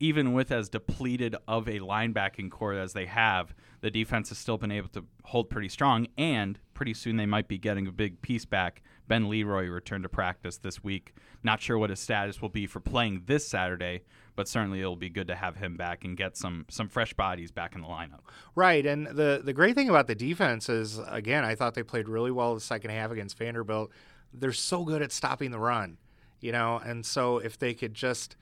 even 0.00 0.32
with 0.32 0.50
as 0.50 0.68
depleted 0.68 1.36
of 1.46 1.68
a 1.68 1.78
linebacking 1.78 2.50
core 2.50 2.72
as 2.72 2.94
they 2.94 3.06
have, 3.06 3.54
the 3.82 3.90
defense 3.90 4.30
has 4.30 4.38
still 4.38 4.58
been 4.58 4.72
able 4.72 4.88
to 4.88 5.04
hold 5.24 5.50
pretty 5.50 5.68
strong, 5.68 6.06
and 6.18 6.58
pretty 6.74 6.94
soon 6.94 7.16
they 7.16 7.26
might 7.26 7.46
be 7.46 7.58
getting 7.58 7.86
a 7.86 7.92
big 7.92 8.20
piece 8.22 8.44
back 8.44 8.82
Ben 9.06 9.28
Leroy 9.28 9.66
returned 9.68 10.04
to 10.04 10.08
practice 10.08 10.58
this 10.58 10.84
week. 10.84 11.14
Not 11.42 11.60
sure 11.60 11.76
what 11.76 11.90
his 11.90 11.98
status 11.98 12.40
will 12.40 12.48
be 12.48 12.68
for 12.68 12.78
playing 12.78 13.24
this 13.26 13.46
Saturday, 13.46 14.02
but 14.36 14.46
certainly 14.46 14.80
it'll 14.80 14.94
be 14.94 15.10
good 15.10 15.26
to 15.26 15.34
have 15.34 15.56
him 15.56 15.76
back 15.76 16.04
and 16.04 16.16
get 16.16 16.36
some 16.36 16.64
some 16.70 16.88
fresh 16.88 17.12
bodies 17.14 17.50
back 17.50 17.74
in 17.74 17.80
the 17.82 17.88
lineup. 17.88 18.20
Right, 18.54 18.86
and 18.86 19.08
the 19.08 19.42
the 19.44 19.52
great 19.52 19.74
thing 19.74 19.88
about 19.88 20.06
the 20.06 20.14
defense 20.14 20.68
is 20.68 21.00
again, 21.08 21.44
I 21.44 21.56
thought 21.56 21.74
they 21.74 21.82
played 21.82 22.08
really 22.08 22.30
well 22.30 22.54
the 22.54 22.60
second 22.60 22.90
half 22.90 23.10
against 23.10 23.36
Vanderbilt. 23.36 23.90
they're 24.32 24.52
so 24.52 24.84
good 24.84 25.02
at 25.02 25.10
stopping 25.10 25.50
the 25.50 25.58
run, 25.58 25.98
you 26.40 26.52
know, 26.52 26.80
and 26.84 27.04
so 27.04 27.38
if 27.38 27.58
they 27.58 27.74
could 27.74 27.94
just 27.94 28.36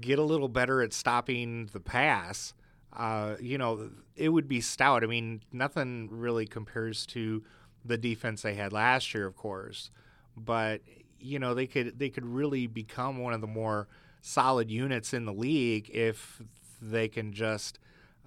get 0.00 0.18
a 0.18 0.22
little 0.22 0.48
better 0.48 0.82
at 0.82 0.92
stopping 0.92 1.68
the 1.72 1.80
pass, 1.80 2.54
uh, 2.96 3.36
you 3.40 3.58
know, 3.58 3.90
it 4.16 4.28
would 4.28 4.48
be 4.48 4.60
stout. 4.60 5.02
I 5.02 5.06
mean, 5.06 5.40
nothing 5.52 6.08
really 6.10 6.46
compares 6.46 7.06
to 7.06 7.42
the 7.84 7.96
defense 7.98 8.42
they 8.42 8.54
had 8.54 8.72
last 8.72 9.14
year, 9.14 9.26
of 9.26 9.36
course, 9.36 9.90
but 10.36 10.80
you 11.18 11.38
know 11.38 11.54
they 11.54 11.66
could 11.66 11.98
they 11.98 12.08
could 12.10 12.26
really 12.26 12.66
become 12.66 13.18
one 13.18 13.32
of 13.32 13.40
the 13.40 13.46
more 13.46 13.88
solid 14.20 14.70
units 14.70 15.14
in 15.14 15.24
the 15.24 15.32
league 15.32 15.88
if 15.90 16.42
they 16.80 17.08
can 17.08 17.32
just 17.32 17.78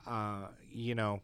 uh, 0.07 0.47
you 0.71 0.95
know 0.95 1.21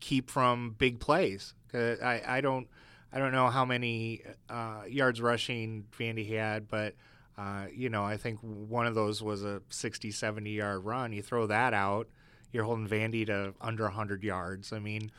keep 0.00 0.30
from 0.30 0.74
big 0.78 0.98
plays. 1.00 1.54
I, 1.74 2.22
I 2.26 2.40
don't 2.40 2.68
I 3.12 3.18
don't 3.18 3.32
know 3.32 3.48
how 3.48 3.64
many 3.64 4.22
uh, 4.48 4.82
yards 4.88 5.20
rushing 5.20 5.84
Vandy 5.98 6.28
had, 6.28 6.68
but 6.68 6.94
uh, 7.38 7.66
you 7.72 7.88
know 7.88 8.04
I 8.04 8.16
think 8.16 8.38
one 8.40 8.86
of 8.86 8.94
those 8.94 9.22
was 9.22 9.44
a 9.44 9.62
60, 9.68 10.10
70 10.10 10.50
yard 10.50 10.84
run. 10.84 11.12
You 11.12 11.22
throw 11.22 11.46
that 11.46 11.74
out, 11.74 12.08
you're 12.52 12.64
holding 12.64 12.88
Vandy 12.88 13.26
to 13.26 13.54
under 13.60 13.84
100 13.84 14.22
yards. 14.22 14.72
I 14.72 14.78
mean, 14.78 15.10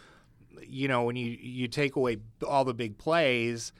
you 0.67 0.87
know 0.87 1.03
when 1.03 1.15
you 1.15 1.37
you 1.39 1.67
take 1.67 1.95
away 1.95 2.17
all 2.45 2.65
the 2.65 2.73
big 2.73 2.97
plays, 2.97 3.71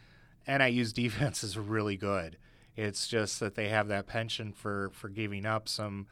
NIU's 0.47 0.93
defense 0.93 1.43
is 1.43 1.57
really 1.57 1.97
good. 1.97 2.37
It's 2.75 3.07
just 3.07 3.39
that 3.39 3.55
they 3.55 3.69
have 3.69 3.87
that 3.87 4.07
penchant 4.07 4.55
for 4.55 4.91
for 4.93 5.09
giving 5.09 5.45
up 5.45 5.67
some 5.67 6.07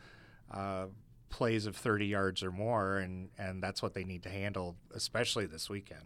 uh, 0.52 0.88
plays 1.30 1.66
of 1.66 1.76
30 1.76 2.08
yards 2.08 2.44
or 2.44 2.52
more, 2.52 2.98
and 2.98 3.30
and 3.38 3.62
that's 3.62 3.82
what 3.84 3.94
they 3.94 4.04
need 4.04 4.24
to 4.24 4.30
handle, 4.30 4.76
especially 4.94 5.46
this 5.46 5.70
weekend. 5.70 6.06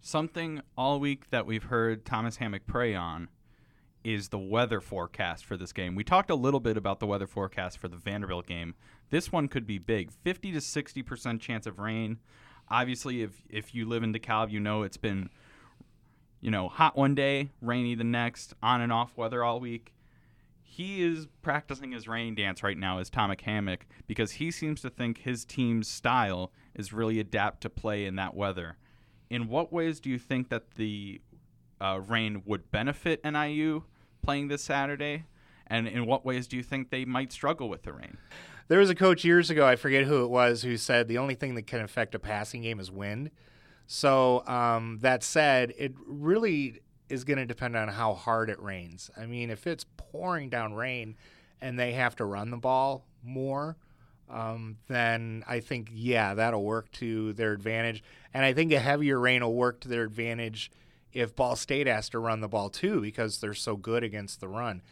Something 0.00 0.62
all 0.76 1.00
week 1.00 1.30
that 1.30 1.44
we've 1.46 1.64
heard 1.64 2.04
Thomas 2.04 2.36
Hammock 2.36 2.66
pray 2.66 2.94
on 2.94 3.28
is 4.04 4.28
the 4.28 4.38
weather 4.38 4.80
forecast 4.80 5.44
for 5.44 5.56
this 5.56 5.72
game. 5.72 5.94
We 5.94 6.04
talked 6.04 6.30
a 6.30 6.34
little 6.34 6.60
bit 6.60 6.76
about 6.76 7.00
the 7.00 7.06
weather 7.06 7.26
forecast 7.26 7.78
for 7.78 7.88
the 7.88 7.96
Vanderbilt 7.96 8.46
game. 8.46 8.74
This 9.10 9.32
one 9.32 9.48
could 9.48 9.66
be 9.66 9.78
big 9.78 10.12
50 10.12 10.52
to 10.52 10.58
60% 10.58 11.40
chance 11.40 11.66
of 11.66 11.78
rain. 11.78 12.18
Obviously, 12.68 13.22
if, 13.22 13.42
if 13.48 13.74
you 13.74 13.86
live 13.86 14.02
in 14.02 14.12
DeKalb, 14.12 14.50
you 14.50 14.60
know 14.60 14.82
it's 14.82 14.96
been 14.96 15.30
you 16.44 16.50
know, 16.50 16.68
hot 16.68 16.94
one 16.94 17.14
day, 17.14 17.48
rainy 17.62 17.94
the 17.94 18.04
next, 18.04 18.52
on 18.62 18.82
and 18.82 18.92
off 18.92 19.16
weather 19.16 19.42
all 19.42 19.60
week. 19.60 19.94
He 20.62 21.02
is 21.02 21.26
practicing 21.40 21.92
his 21.92 22.06
rain 22.06 22.34
dance 22.34 22.62
right 22.62 22.76
now 22.76 22.98
as 22.98 23.08
Thomas 23.08 23.38
Hammock 23.44 23.86
because 24.06 24.32
he 24.32 24.50
seems 24.50 24.82
to 24.82 24.90
think 24.90 25.22
his 25.22 25.46
team's 25.46 25.88
style 25.88 26.52
is 26.74 26.92
really 26.92 27.18
adapt 27.18 27.62
to 27.62 27.70
play 27.70 28.04
in 28.04 28.16
that 28.16 28.34
weather. 28.34 28.76
In 29.30 29.48
what 29.48 29.72
ways 29.72 30.00
do 30.00 30.10
you 30.10 30.18
think 30.18 30.50
that 30.50 30.72
the 30.72 31.22
uh, 31.80 32.00
rain 32.06 32.42
would 32.44 32.70
benefit 32.70 33.24
NIU 33.24 33.84
playing 34.24 34.48
this 34.48 34.62
Saturday? 34.62 35.24
And 35.66 35.88
in 35.88 36.06
what 36.06 36.24
ways 36.24 36.46
do 36.46 36.56
you 36.56 36.62
think 36.62 36.90
they 36.90 37.04
might 37.04 37.32
struggle 37.32 37.68
with 37.68 37.82
the 37.82 37.92
rain? 37.92 38.18
There 38.68 38.78
was 38.78 38.90
a 38.90 38.94
coach 38.94 39.24
years 39.24 39.50
ago, 39.50 39.66
I 39.66 39.76
forget 39.76 40.04
who 40.04 40.24
it 40.24 40.30
was, 40.30 40.62
who 40.62 40.76
said 40.76 41.08
the 41.08 41.18
only 41.18 41.34
thing 41.34 41.54
that 41.54 41.66
can 41.66 41.80
affect 41.80 42.14
a 42.14 42.18
passing 42.18 42.62
game 42.62 42.80
is 42.80 42.90
wind. 42.90 43.30
So 43.86 44.46
um, 44.46 44.98
that 45.02 45.22
said, 45.22 45.74
it 45.76 45.94
really 46.06 46.80
is 47.08 47.24
going 47.24 47.38
to 47.38 47.46
depend 47.46 47.76
on 47.76 47.88
how 47.88 48.14
hard 48.14 48.48
it 48.48 48.60
rains. 48.60 49.10
I 49.16 49.26
mean, 49.26 49.50
if 49.50 49.66
it's 49.66 49.84
pouring 49.96 50.48
down 50.48 50.72
rain 50.72 51.16
and 51.60 51.78
they 51.78 51.92
have 51.92 52.16
to 52.16 52.24
run 52.24 52.50
the 52.50 52.56
ball 52.56 53.04
more, 53.22 53.76
um, 54.30 54.78
then 54.88 55.44
I 55.46 55.60
think 55.60 55.90
yeah, 55.92 56.34
that'll 56.34 56.64
work 56.64 56.90
to 56.92 57.34
their 57.34 57.52
advantage. 57.52 58.02
And 58.32 58.44
I 58.44 58.54
think 58.54 58.72
a 58.72 58.80
heavier 58.80 59.20
rain 59.20 59.42
will 59.42 59.54
work 59.54 59.80
to 59.80 59.88
their 59.88 60.02
advantage 60.02 60.70
if 61.14 61.34
Ball 61.34 61.56
State 61.56 61.86
has 61.86 62.08
to 62.10 62.18
run 62.18 62.40
the 62.40 62.48
ball 62.48 62.68
too 62.68 63.00
because 63.00 63.38
they're 63.38 63.54
so 63.54 63.76
good 63.76 64.02
against 64.02 64.40
the 64.40 64.48
run. 64.48 64.82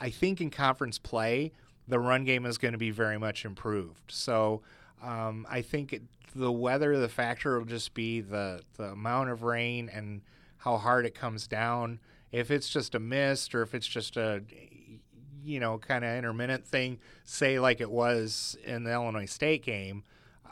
I 0.00 0.10
think 0.10 0.40
in 0.40 0.50
conference 0.50 0.98
play, 0.98 1.52
the 1.88 1.98
run 1.98 2.24
game 2.24 2.46
is 2.46 2.56
going 2.56 2.72
to 2.72 2.78
be 2.78 2.90
very 2.90 3.18
much 3.18 3.44
improved. 3.44 4.10
So 4.10 4.62
um, 5.02 5.46
I 5.50 5.60
think 5.60 5.92
it, 5.92 6.02
the 6.34 6.52
weather, 6.52 6.96
the 6.98 7.08
factor 7.08 7.58
will 7.58 7.66
just 7.66 7.92
be 7.94 8.20
the 8.20 8.62
the 8.76 8.84
amount 8.84 9.30
of 9.30 9.42
rain 9.42 9.90
and 9.92 10.22
how 10.58 10.78
hard 10.78 11.04
it 11.04 11.14
comes 11.14 11.46
down. 11.46 11.98
If 12.30 12.50
it's 12.50 12.68
just 12.68 12.94
a 12.94 13.00
mist 13.00 13.54
or 13.54 13.62
if 13.62 13.74
it's 13.74 13.86
just 13.86 14.16
a 14.16 14.42
you 15.44 15.58
know 15.58 15.78
kind 15.78 16.04
of 16.04 16.16
intermittent 16.16 16.66
thing, 16.66 16.98
say 17.24 17.58
like 17.58 17.80
it 17.80 17.90
was 17.90 18.56
in 18.64 18.84
the 18.84 18.92
Illinois 18.92 19.26
State 19.26 19.64
game, 19.64 20.04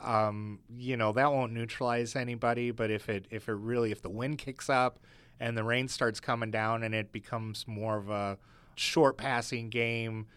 um, 0.03 0.59
you 0.77 0.97
know 0.97 1.13
that 1.13 1.31
won't 1.31 1.53
neutralize 1.53 2.15
anybody. 2.15 2.71
But 2.71 2.91
if 2.91 3.07
it 3.09 3.25
if 3.31 3.47
it 3.47 3.53
really 3.53 3.91
if 3.91 4.01
the 4.01 4.09
wind 4.09 4.37
kicks 4.37 4.69
up 4.69 4.99
and 5.41 5.57
the 5.57 5.63
rain 5.63 5.87
starts 5.87 6.19
coming 6.19 6.51
down 6.51 6.83
and 6.83 6.93
it 6.93 7.11
becomes 7.11 7.67
more 7.67 7.97
of 7.97 8.09
a 8.09 8.37
short 8.75 9.17
passing 9.17 9.69
game 9.69 10.27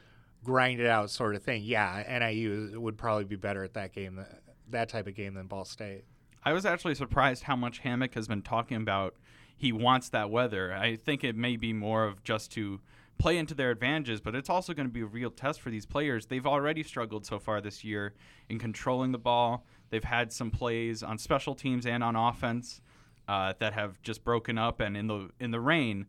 grind 0.42 0.80
it 0.80 0.86
out 0.86 1.10
sort 1.10 1.34
of 1.34 1.42
thing. 1.42 1.62
Yeah, 1.64 2.02
NIU 2.20 2.78
would 2.80 2.98
probably 2.98 3.24
be 3.24 3.36
better 3.36 3.64
at 3.64 3.74
that 3.74 3.92
game, 3.92 4.24
that 4.70 4.88
type 4.88 5.06
of 5.06 5.14
game 5.14 5.34
than 5.34 5.46
Ball 5.46 5.64
State. 5.64 6.04
I 6.44 6.52
was 6.52 6.66
actually 6.66 6.94
surprised 6.94 7.44
how 7.44 7.56
much 7.56 7.78
Hammock 7.78 8.14
has 8.14 8.28
been 8.28 8.42
talking 8.42 8.76
about. 8.76 9.14
He 9.56 9.72
wants 9.72 10.10
that 10.10 10.30
weather. 10.30 10.74
I 10.74 10.96
think 10.96 11.24
it 11.24 11.36
may 11.36 11.56
be 11.56 11.72
more 11.72 12.04
of 12.04 12.22
just 12.22 12.52
to 12.52 12.80
play 13.16 13.38
into 13.38 13.54
their 13.54 13.70
advantages, 13.70 14.20
but 14.20 14.34
it's 14.34 14.50
also 14.50 14.74
going 14.74 14.88
to 14.88 14.92
be 14.92 15.00
a 15.00 15.06
real 15.06 15.30
test 15.30 15.60
for 15.60 15.70
these 15.70 15.86
players. 15.86 16.26
They've 16.26 16.46
already 16.46 16.82
struggled 16.82 17.24
so 17.24 17.38
far 17.38 17.60
this 17.60 17.82
year 17.82 18.12
in 18.48 18.58
controlling 18.58 19.12
the 19.12 19.18
ball. 19.18 19.64
They've 19.88 20.04
had 20.04 20.32
some 20.32 20.50
plays 20.50 21.02
on 21.02 21.16
special 21.16 21.54
teams 21.54 21.86
and 21.86 22.04
on 22.04 22.16
offense 22.16 22.82
uh, 23.28 23.54
that 23.58 23.72
have 23.72 24.00
just 24.02 24.24
broken 24.24 24.58
up, 24.58 24.80
and 24.80 24.96
in 24.96 25.06
the 25.06 25.30
in 25.40 25.50
the 25.50 25.60
rain, 25.60 26.06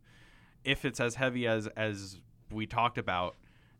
if 0.64 0.84
it's 0.84 1.00
as 1.00 1.14
heavy 1.14 1.46
as 1.46 1.66
as 1.76 2.20
we 2.50 2.66
talked 2.66 2.98
about, 2.98 3.36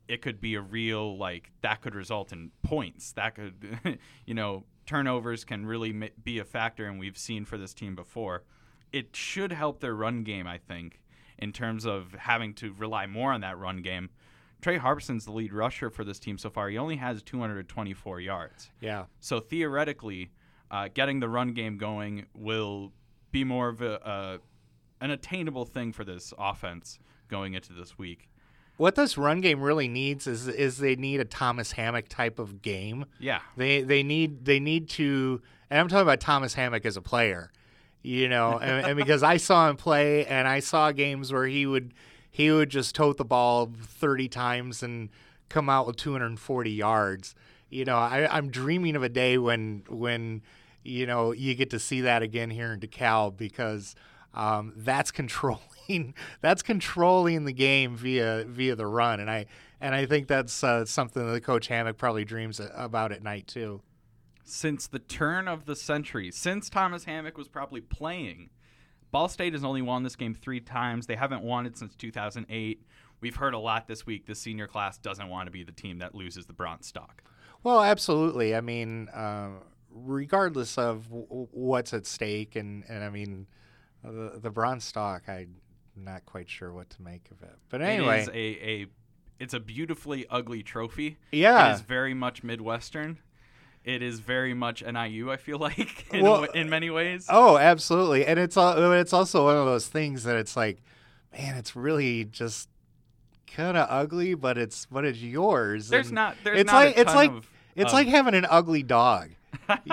it 0.08 0.22
could 0.22 0.40
be 0.40 0.54
a 0.54 0.60
real 0.60 1.16
like 1.16 1.50
that 1.62 1.82
could 1.82 1.94
result 1.94 2.32
in 2.32 2.50
points. 2.62 3.12
That 3.12 3.34
could, 3.34 3.98
you 4.26 4.34
know, 4.34 4.64
turnovers 4.86 5.44
can 5.44 5.66
really 5.66 6.10
be 6.22 6.38
a 6.38 6.44
factor, 6.44 6.86
and 6.86 6.98
we've 6.98 7.18
seen 7.18 7.44
for 7.44 7.58
this 7.58 7.74
team 7.74 7.94
before. 7.94 8.44
It 8.92 9.14
should 9.14 9.52
help 9.52 9.80
their 9.80 9.94
run 9.94 10.22
game, 10.22 10.46
I 10.46 10.58
think, 10.58 11.02
in 11.38 11.52
terms 11.52 11.84
of 11.84 12.12
having 12.18 12.54
to 12.54 12.72
rely 12.72 13.06
more 13.06 13.32
on 13.32 13.40
that 13.42 13.58
run 13.58 13.82
game. 13.82 14.10
Trey 14.62 14.78
Harbison's 14.78 15.26
the 15.26 15.32
lead 15.32 15.52
rusher 15.52 15.90
for 15.90 16.02
this 16.02 16.18
team 16.18 16.38
so 16.38 16.48
far. 16.48 16.68
He 16.68 16.78
only 16.78 16.96
has 16.96 17.22
224 17.22 18.20
yards. 18.20 18.70
Yeah. 18.80 19.04
So 19.20 19.38
theoretically, 19.38 20.30
uh, 20.70 20.88
getting 20.92 21.20
the 21.20 21.28
run 21.28 21.52
game 21.52 21.76
going 21.76 22.26
will 22.34 22.92
be 23.36 23.44
more 23.44 23.68
of 23.68 23.82
a, 23.82 23.94
a 23.96 24.38
an 25.04 25.10
attainable 25.10 25.66
thing 25.66 25.92
for 25.92 26.04
this 26.04 26.32
offense 26.38 26.98
going 27.28 27.52
into 27.52 27.72
this 27.74 27.98
week 27.98 28.30
what 28.78 28.94
this 28.94 29.16
run 29.16 29.40
game 29.40 29.60
really 29.60 29.88
needs 29.88 30.26
is 30.26 30.48
is 30.48 30.78
they 30.78 30.96
need 30.96 31.20
a 31.20 31.24
Thomas 31.24 31.72
Hammock 31.72 32.08
type 32.08 32.38
of 32.38 32.60
game. 32.60 33.06
Yeah. 33.18 33.40
They 33.56 33.80
they 33.80 34.02
need 34.02 34.44
they 34.44 34.60
need 34.60 34.90
to 34.90 35.40
and 35.70 35.80
I'm 35.80 35.88
talking 35.88 36.02
about 36.02 36.20
Thomas 36.20 36.54
Hammock 36.54 36.84
as 36.84 36.96
a 36.96 37.02
player. 37.02 37.50
You 38.02 38.28
know, 38.28 38.58
and, 38.62 38.86
and, 38.86 38.96
because 38.96 39.22
I 39.22 39.38
saw 39.38 39.68
him 39.68 39.76
play 39.76 40.26
and 40.26 40.46
I 40.46 40.60
saw 40.60 40.92
games 40.92 41.32
where 41.32 41.46
he 41.46 41.64
would 41.64 41.94
he 42.30 42.50
would 42.50 42.68
just 42.68 42.94
tote 42.94 43.16
the 43.16 43.24
ball 43.24 43.72
30 43.82 44.28
times 44.28 44.82
and 44.82 45.08
come 45.48 45.70
out 45.70 45.86
with 45.86 45.96
240 45.96 46.70
yards. 46.70 47.34
You 47.70 47.86
know, 47.86 47.96
I, 47.96 48.28
I'm 48.30 48.50
dreaming 48.50 48.94
of 48.94 49.02
a 49.02 49.08
day 49.08 49.38
when 49.38 49.84
when 49.88 50.42
you 50.86 51.06
know 51.06 51.32
you 51.32 51.54
get 51.54 51.70
to 51.70 51.78
see 51.78 52.02
that 52.02 52.22
again 52.22 52.50
here 52.50 52.72
in 52.72 52.80
DeKalb 52.80 53.36
because 53.36 53.94
um, 54.34 54.72
that's 54.76 55.10
controlling 55.12 56.14
that's 56.40 56.62
controlling 56.62 57.44
the 57.44 57.52
game 57.52 57.96
via 57.96 58.44
via 58.48 58.76
the 58.76 58.86
run, 58.86 59.20
and 59.20 59.30
I 59.30 59.46
and 59.80 59.94
I 59.94 60.06
think 60.06 60.28
that's 60.28 60.64
uh, 60.64 60.84
something 60.84 61.32
that 61.32 61.42
Coach 61.42 61.68
Hammock 61.68 61.98
probably 61.98 62.24
dreams 62.24 62.60
about 62.74 63.12
at 63.12 63.22
night 63.22 63.46
too. 63.46 63.82
Since 64.44 64.86
the 64.86 65.00
turn 65.00 65.48
of 65.48 65.66
the 65.66 65.74
century, 65.74 66.30
since 66.30 66.70
Thomas 66.70 67.04
Hammock 67.04 67.36
was 67.36 67.48
probably 67.48 67.80
playing, 67.80 68.50
Ball 69.10 69.28
State 69.28 69.54
has 69.54 69.64
only 69.64 69.82
won 69.82 70.04
this 70.04 70.14
game 70.14 70.34
three 70.34 70.60
times. 70.60 71.06
They 71.06 71.16
haven't 71.16 71.42
won 71.42 71.66
it 71.66 71.76
since 71.76 71.96
2008. 71.96 72.86
We've 73.20 73.36
heard 73.36 73.54
a 73.54 73.58
lot 73.58 73.88
this 73.88 74.06
week. 74.06 74.26
The 74.26 74.34
senior 74.34 74.66
class 74.66 74.98
doesn't 74.98 75.28
want 75.28 75.46
to 75.46 75.50
be 75.50 75.64
the 75.64 75.72
team 75.72 75.98
that 75.98 76.14
loses 76.14 76.46
the 76.46 76.52
bronze 76.52 76.86
stalk. 76.86 77.22
Well, 77.62 77.82
absolutely. 77.82 78.54
I 78.54 78.60
mean, 78.60 79.08
uh, 79.08 79.48
regardless 80.04 80.78
of 80.78 81.08
w- 81.08 81.48
what's 81.50 81.92
at 81.92 82.06
stake, 82.06 82.56
and, 82.56 82.84
and 82.88 83.02
I 83.02 83.10
mean, 83.10 83.46
the, 84.04 84.38
the 84.40 84.50
bronze 84.50 84.84
stalk, 84.84 85.22
I'm 85.28 85.56
not 85.96 86.26
quite 86.26 86.48
sure 86.48 86.72
what 86.72 86.90
to 86.90 87.02
make 87.02 87.30
of 87.30 87.42
it. 87.42 87.56
But 87.68 87.82
anyway, 87.82 88.20
it 88.20 88.22
is 88.22 88.28
a, 88.28 88.68
a 88.68 88.86
it's 89.38 89.54
a 89.54 89.60
beautifully 89.60 90.26
ugly 90.30 90.62
trophy. 90.62 91.18
Yeah, 91.32 91.70
it 91.70 91.74
is 91.74 91.80
very 91.80 92.14
much 92.14 92.42
Midwestern. 92.42 93.18
It 93.84 94.02
is 94.02 94.18
very 94.18 94.54
much 94.54 94.82
NIU. 94.82 95.30
I 95.30 95.36
feel 95.36 95.58
like 95.60 96.12
in, 96.12 96.22
well, 96.22 96.44
in 96.44 96.68
many 96.68 96.90
ways. 96.90 97.26
Oh, 97.28 97.56
absolutely, 97.56 98.26
and 98.26 98.38
it's 98.38 98.56
it's 98.56 99.12
also 99.12 99.44
one 99.44 99.56
of 99.56 99.66
those 99.66 99.88
things 99.88 100.24
that 100.24 100.36
it's 100.36 100.56
like, 100.56 100.82
man, 101.32 101.56
it's 101.56 101.74
really 101.74 102.24
just 102.24 102.68
kind 103.46 103.76
of 103.76 103.86
ugly, 103.90 104.34
but 104.34 104.58
it's 104.58 104.86
but 104.86 105.04
it's 105.04 105.20
yours. 105.20 105.88
There's 105.88 106.08
and 106.08 106.14
not. 106.14 106.36
There's 106.44 106.60
it's 106.60 106.72
not 106.72 106.84
like 106.84 106.98
it's 106.98 107.14
like 107.14 107.30
of, 107.30 107.50
it's 107.74 107.92
um, 107.92 107.96
like 107.96 108.08
having 108.08 108.34
an 108.34 108.46
ugly 108.48 108.82
dog. 108.82 109.30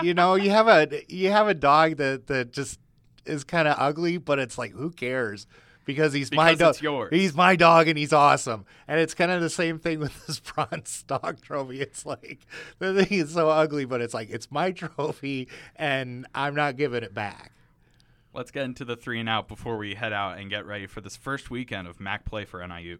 You 0.03 0.13
know, 0.13 0.35
you 0.35 0.49
have 0.51 0.67
a 0.67 1.03
you 1.07 1.31
have 1.31 1.47
a 1.47 1.53
dog 1.53 1.97
that 1.97 2.27
that 2.27 2.51
just 2.51 2.79
is 3.25 3.43
kind 3.43 3.67
of 3.67 3.75
ugly, 3.77 4.17
but 4.17 4.39
it's 4.39 4.57
like 4.57 4.71
who 4.71 4.91
cares 4.91 5.47
because 5.85 6.13
he's 6.13 6.31
my 6.31 6.55
dog. 6.55 6.71
it's 6.71 6.81
yours. 6.81 7.09
He's 7.11 7.33
my 7.33 7.55
dog 7.55 7.87
and 7.87 7.97
he's 7.97 8.13
awesome. 8.13 8.65
And 8.87 8.99
it's 8.99 9.13
kind 9.13 9.31
of 9.31 9.41
the 9.41 9.49
same 9.49 9.79
thing 9.79 9.99
with 9.99 10.25
this 10.25 10.39
bronze 10.55 11.03
dog 11.03 11.41
trophy. 11.41 11.81
It's 11.81 12.05
like 12.05 12.39
the 12.79 13.03
thing 13.05 13.19
is 13.19 13.33
so 13.33 13.49
ugly, 13.49 13.85
but 13.85 14.01
it's 14.01 14.13
like 14.13 14.29
it's 14.29 14.51
my 14.51 14.71
trophy 14.71 15.47
and 15.75 16.25
I'm 16.33 16.55
not 16.55 16.77
giving 16.77 17.03
it 17.03 17.13
back. 17.13 17.51
Let's 18.33 18.49
get 18.49 18.63
into 18.63 18.83
the 18.83 18.95
three 18.95 19.19
and 19.19 19.29
out 19.29 19.47
before 19.47 19.77
we 19.77 19.93
head 19.93 20.11
out 20.11 20.39
and 20.39 20.49
get 20.49 20.65
ready 20.65 20.87
for 20.87 21.01
this 21.01 21.15
first 21.15 21.51
weekend 21.51 21.87
of 21.87 21.99
MAC 21.99 22.25
play 22.25 22.45
for 22.45 22.65
NIU. 22.65 22.97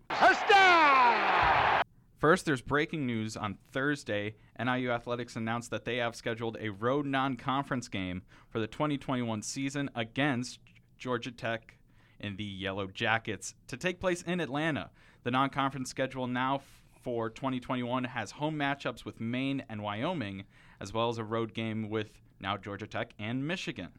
First, 2.23 2.45
there's 2.45 2.61
breaking 2.61 3.05
news 3.05 3.35
on 3.35 3.57
Thursday. 3.73 4.35
NIU 4.57 4.91
Athletics 4.91 5.35
announced 5.35 5.71
that 5.71 5.83
they 5.83 5.97
have 5.97 6.15
scheduled 6.15 6.55
a 6.57 6.69
road 6.69 7.05
non 7.05 7.35
conference 7.35 7.89
game 7.89 8.21
for 8.47 8.61
the 8.61 8.67
2021 8.67 9.41
season 9.41 9.89
against 9.93 10.59
Georgia 10.97 11.31
Tech 11.31 11.75
in 12.21 12.37
the 12.37 12.45
Yellow 12.45 12.87
Jackets 12.87 13.55
to 13.67 13.75
take 13.75 13.99
place 13.99 14.21
in 14.21 14.39
Atlanta. 14.39 14.89
The 15.23 15.31
non 15.31 15.49
conference 15.49 15.89
schedule 15.89 16.27
now 16.27 16.61
for 17.01 17.29
2021 17.29 18.05
has 18.05 18.31
home 18.31 18.55
matchups 18.55 19.03
with 19.03 19.19
Maine 19.19 19.65
and 19.67 19.83
Wyoming, 19.83 20.45
as 20.79 20.93
well 20.93 21.09
as 21.09 21.17
a 21.17 21.25
road 21.25 21.53
game 21.53 21.89
with 21.89 22.21
now 22.39 22.55
Georgia 22.55 22.87
Tech 22.87 23.13
and 23.19 23.45
Michigan. 23.45 23.89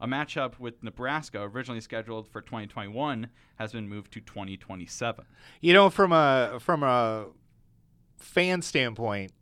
A 0.00 0.06
matchup 0.06 0.60
with 0.60 0.80
Nebraska, 0.84 1.42
originally 1.42 1.80
scheduled 1.80 2.28
for 2.28 2.42
2021, 2.42 3.28
has 3.56 3.72
been 3.72 3.88
moved 3.88 4.12
to 4.12 4.20
2027. 4.20 5.24
You 5.60 5.72
know, 5.72 5.90
from 5.90 6.12
a 6.12 6.58
from 6.60 6.84
a 6.84 7.26
fan 8.22 8.62
standpoint, 8.62 9.32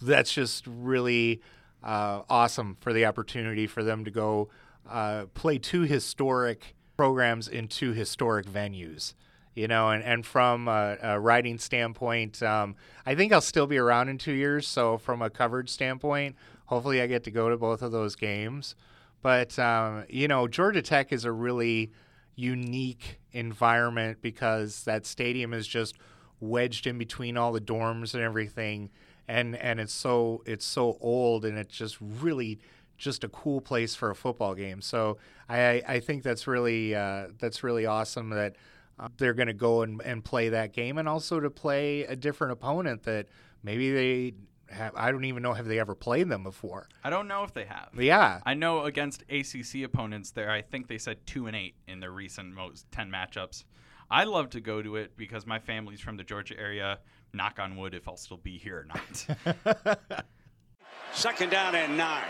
that's 0.00 0.32
just 0.32 0.66
really 0.66 1.40
uh, 1.82 2.22
awesome 2.28 2.76
for 2.80 2.92
the 2.92 3.06
opportunity 3.06 3.66
for 3.66 3.82
them 3.82 4.04
to 4.04 4.10
go 4.10 4.48
uh, 4.88 5.26
play 5.34 5.58
two 5.58 5.82
historic 5.82 6.74
programs 6.96 7.48
in 7.48 7.68
two 7.68 7.92
historic 7.92 8.46
venues. 8.46 9.14
You 9.54 9.68
know, 9.68 9.90
and, 9.90 10.02
and 10.02 10.26
from 10.26 10.66
a, 10.66 10.96
a 11.00 11.20
writing 11.20 11.58
standpoint, 11.58 12.42
um, 12.42 12.74
I 13.06 13.14
think 13.14 13.32
I'll 13.32 13.40
still 13.40 13.68
be 13.68 13.78
around 13.78 14.08
in 14.08 14.18
two 14.18 14.32
years. 14.32 14.66
So, 14.66 14.98
from 14.98 15.22
a 15.22 15.30
coverage 15.30 15.70
standpoint, 15.70 16.34
hopefully 16.66 17.00
I 17.00 17.06
get 17.06 17.22
to 17.24 17.30
go 17.30 17.48
to 17.48 17.56
both 17.56 17.80
of 17.80 17.92
those 17.92 18.16
games. 18.16 18.74
But, 19.22 19.56
um, 19.60 20.06
you 20.08 20.26
know, 20.26 20.48
Georgia 20.48 20.82
Tech 20.82 21.12
is 21.12 21.24
a 21.24 21.30
really 21.30 21.92
unique 22.34 23.20
environment 23.32 24.18
because 24.20 24.82
that 24.84 25.06
stadium 25.06 25.52
is 25.52 25.68
just 25.68 25.96
wedged 26.44 26.86
in 26.86 26.98
between 26.98 27.36
all 27.36 27.52
the 27.52 27.60
dorms 27.60 28.14
and 28.14 28.22
everything 28.22 28.90
and 29.28 29.56
and 29.56 29.80
it's 29.80 29.92
so 29.92 30.42
it's 30.46 30.64
so 30.64 30.98
old 31.00 31.44
and 31.44 31.58
it's 31.58 31.74
just 31.74 31.96
really 32.00 32.58
just 32.98 33.24
a 33.24 33.28
cool 33.28 33.60
place 33.60 33.94
for 33.94 34.10
a 34.10 34.14
football 34.14 34.54
game 34.54 34.80
so 34.80 35.16
i 35.48 35.82
i 35.88 36.00
think 36.00 36.22
that's 36.22 36.46
really 36.46 36.94
uh, 36.94 37.26
that's 37.38 37.62
really 37.62 37.86
awesome 37.86 38.30
that 38.30 38.56
uh, 38.98 39.08
they're 39.16 39.34
going 39.34 39.48
to 39.48 39.52
go 39.52 39.82
and, 39.82 40.00
and 40.02 40.24
play 40.24 40.48
that 40.50 40.72
game 40.72 40.98
and 40.98 41.08
also 41.08 41.40
to 41.40 41.50
play 41.50 42.04
a 42.04 42.14
different 42.14 42.52
opponent 42.52 43.02
that 43.02 43.26
maybe 43.62 43.90
they 43.92 44.34
have 44.72 44.94
i 44.96 45.10
don't 45.10 45.24
even 45.24 45.42
know 45.42 45.52
have 45.52 45.66
they 45.66 45.78
ever 45.78 45.94
played 45.94 46.28
them 46.28 46.42
before 46.42 46.88
I 47.02 47.10
don't 47.10 47.28
know 47.28 47.44
if 47.44 47.52
they 47.52 47.64
have. 47.64 47.90
yeah 47.98 48.40
I 48.46 48.54
know 48.54 48.84
against 48.84 49.22
ACC 49.28 49.82
opponents 49.84 50.30
there, 50.30 50.50
I 50.50 50.62
think 50.62 50.88
they 50.88 50.98
said 50.98 51.18
two 51.26 51.46
and 51.46 51.54
eight 51.56 51.74
in 51.86 52.00
their 52.00 52.10
recent 52.10 52.54
most 52.54 52.90
ten 52.90 53.10
matchups. 53.10 53.64
I'd 54.10 54.28
love 54.28 54.50
to 54.50 54.60
go 54.60 54.82
to 54.82 54.96
it 54.96 55.16
because 55.16 55.46
my 55.46 55.58
family's 55.58 56.00
from 56.00 56.16
the 56.16 56.24
Georgia 56.24 56.58
area. 56.58 56.98
Knock 57.32 57.58
on 57.58 57.76
wood, 57.76 57.94
if 57.94 58.06
I'll 58.06 58.16
still 58.16 58.36
be 58.36 58.58
here 58.58 58.80
or 58.80 58.84
not. 58.84 60.04
Second 61.12 61.50
down 61.50 61.74
and 61.74 61.96
nine. 61.96 62.28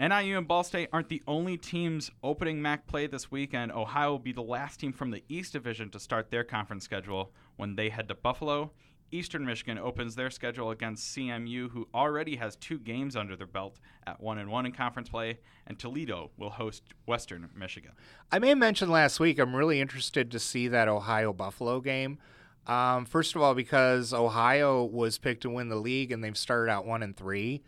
NIU 0.00 0.38
and 0.38 0.48
Ball 0.48 0.64
State 0.64 0.88
aren't 0.92 1.08
the 1.08 1.22
only 1.28 1.56
teams 1.56 2.10
opening 2.22 2.60
MAC 2.60 2.86
play 2.86 3.06
this 3.06 3.30
weekend. 3.30 3.70
Ohio 3.70 4.10
will 4.12 4.18
be 4.18 4.32
the 4.32 4.42
last 4.42 4.80
team 4.80 4.92
from 4.92 5.10
the 5.10 5.22
East 5.28 5.52
Division 5.52 5.88
to 5.90 6.00
start 6.00 6.30
their 6.30 6.42
conference 6.42 6.84
schedule 6.84 7.32
when 7.56 7.76
they 7.76 7.90
head 7.90 8.08
to 8.08 8.14
Buffalo. 8.14 8.72
Eastern 9.14 9.46
Michigan 9.46 9.78
opens 9.78 10.16
their 10.16 10.28
schedule 10.28 10.72
against 10.72 11.16
CMU, 11.16 11.70
who 11.70 11.86
already 11.94 12.34
has 12.36 12.56
two 12.56 12.78
games 12.78 13.14
under 13.14 13.36
their 13.36 13.46
belt 13.46 13.78
at 14.08 14.20
one 14.20 14.38
and 14.38 14.50
one 14.50 14.66
in 14.66 14.72
conference 14.72 15.08
play, 15.08 15.38
and 15.68 15.78
Toledo 15.78 16.32
will 16.36 16.50
host 16.50 16.82
Western 17.06 17.48
Michigan. 17.56 17.92
I 18.32 18.40
may 18.40 18.48
have 18.48 18.58
mentioned 18.58 18.90
last 18.90 19.20
week, 19.20 19.38
I'm 19.38 19.54
really 19.54 19.80
interested 19.80 20.32
to 20.32 20.40
see 20.40 20.66
that 20.68 20.88
Ohio 20.88 21.32
Buffalo 21.32 21.80
game. 21.80 22.18
Um, 22.66 23.04
first 23.04 23.36
of 23.36 23.42
all, 23.42 23.54
because 23.54 24.12
Ohio 24.12 24.82
was 24.82 25.18
picked 25.18 25.42
to 25.42 25.50
win 25.50 25.68
the 25.68 25.76
league 25.76 26.10
and 26.10 26.24
they've 26.24 26.36
started 26.36 26.70
out 26.70 26.84
one 26.84 27.02
and 27.02 27.16
three. 27.16 27.62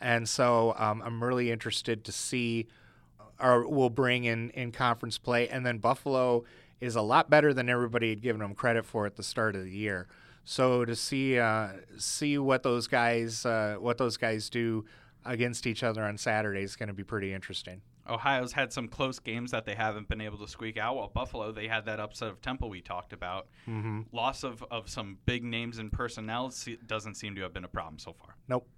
And 0.00 0.26
so 0.26 0.74
um, 0.78 1.02
I'm 1.04 1.22
really 1.22 1.50
interested 1.50 2.04
to 2.04 2.12
see 2.12 2.68
or 3.38 3.68
will 3.68 3.90
bring 3.90 4.24
in, 4.24 4.48
in 4.50 4.72
conference 4.72 5.18
play. 5.18 5.48
And 5.48 5.66
then 5.66 5.76
Buffalo 5.76 6.44
is 6.80 6.96
a 6.96 7.02
lot 7.02 7.28
better 7.28 7.52
than 7.52 7.68
everybody 7.68 8.10
had 8.10 8.22
given 8.22 8.40
them 8.40 8.54
credit 8.54 8.86
for 8.86 9.04
at 9.04 9.16
the 9.16 9.22
start 9.22 9.56
of 9.56 9.64
the 9.64 9.70
year. 9.70 10.06
So 10.48 10.84
to 10.84 10.94
see 10.94 11.38
uh, 11.40 11.70
see 11.98 12.38
what 12.38 12.62
those 12.62 12.86
guys 12.86 13.44
uh, 13.44 13.76
what 13.80 13.98
those 13.98 14.16
guys 14.16 14.48
do 14.48 14.84
against 15.24 15.66
each 15.66 15.82
other 15.82 16.04
on 16.04 16.16
Saturday 16.16 16.62
is 16.62 16.76
going 16.76 16.86
to 16.86 16.94
be 16.94 17.02
pretty 17.02 17.34
interesting. 17.34 17.82
Ohio's 18.08 18.52
had 18.52 18.72
some 18.72 18.86
close 18.86 19.18
games 19.18 19.50
that 19.50 19.64
they 19.64 19.74
haven't 19.74 20.08
been 20.08 20.20
able 20.20 20.38
to 20.38 20.46
squeak 20.46 20.78
out. 20.78 20.94
While 20.94 21.08
Buffalo, 21.08 21.50
they 21.50 21.66
had 21.66 21.86
that 21.86 21.98
upset 21.98 22.28
of 22.28 22.40
Temple 22.40 22.70
we 22.70 22.80
talked 22.80 23.12
about. 23.12 23.48
Mm-hmm. 23.68 24.02
Loss 24.12 24.44
of, 24.44 24.64
of 24.70 24.88
some 24.88 25.18
big 25.26 25.42
names 25.42 25.78
and 25.78 25.90
personnel 25.90 26.52
doesn't 26.86 27.16
seem 27.16 27.34
to 27.34 27.42
have 27.42 27.52
been 27.52 27.64
a 27.64 27.68
problem 27.68 27.98
so 27.98 28.12
far. 28.12 28.36
Nope. 28.46 28.68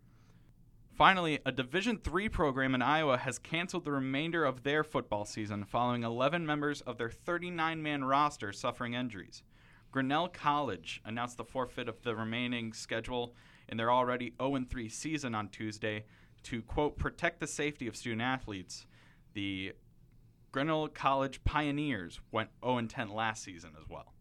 Finally, 0.95 1.39
a 1.45 1.53
Division 1.53 2.01
III 2.11 2.31
program 2.31 2.75
in 2.75 2.81
Iowa 2.81 3.19
has 3.19 3.39
canceled 3.39 3.85
the 3.85 3.93
remainder 3.93 4.47
of 4.47 4.63
their 4.63 4.83
football 4.83 5.27
season 5.27 5.65
following 5.65 6.03
11 6.03 6.47
members 6.47 6.81
of 6.81 6.97
their 6.97 7.11
39 7.11 7.83
man 7.83 8.05
roster 8.05 8.55
suffering 8.55 8.95
injuries. 8.95 9.43
Grinnell 9.91 10.29
College 10.29 11.01
announced 11.05 11.37
the 11.37 11.45
forfeit 11.45 11.89
of 11.89 12.03
the 12.03 12.15
remaining 12.15 12.73
schedule 12.73 13.35
in 13.69 13.77
their 13.77 13.91
already 13.91 14.33
0 14.41 14.65
3 14.69 14.89
season 14.89 15.35
on 15.35 15.49
Tuesday 15.49 16.05
to, 16.45 16.63
quote, 16.63 16.99
protect 16.99 17.41
the 17.41 17.47
safety 17.47 17.87
of 17.87 17.97
student 17.97 18.23
athletes. 18.23 18.87
The 19.35 19.73
Grinnell 20.53 20.89
College 20.89 21.43
Pioneers 21.45 22.21
went 22.33 22.51
0 22.65 22.83
10 22.83 23.11
last 23.11 23.43
season 23.43 23.71
as 23.81 23.89
well. 23.89 24.15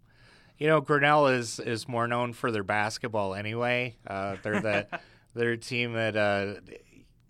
You 0.58 0.68
know, 0.68 0.82
Grinnell 0.82 1.28
is 1.28 1.60
is 1.60 1.88
more 1.88 2.08
known 2.08 2.34
for 2.34 2.52
their 2.52 2.64
basketball 2.64 3.36
anyway. 3.36 3.96
Uh, 4.08 4.38
they're 4.42 4.62
the 4.62 4.88
they're 5.36 5.52
a 5.52 5.58
team 5.58 5.94
that 5.94 6.16
uh, 6.16 6.56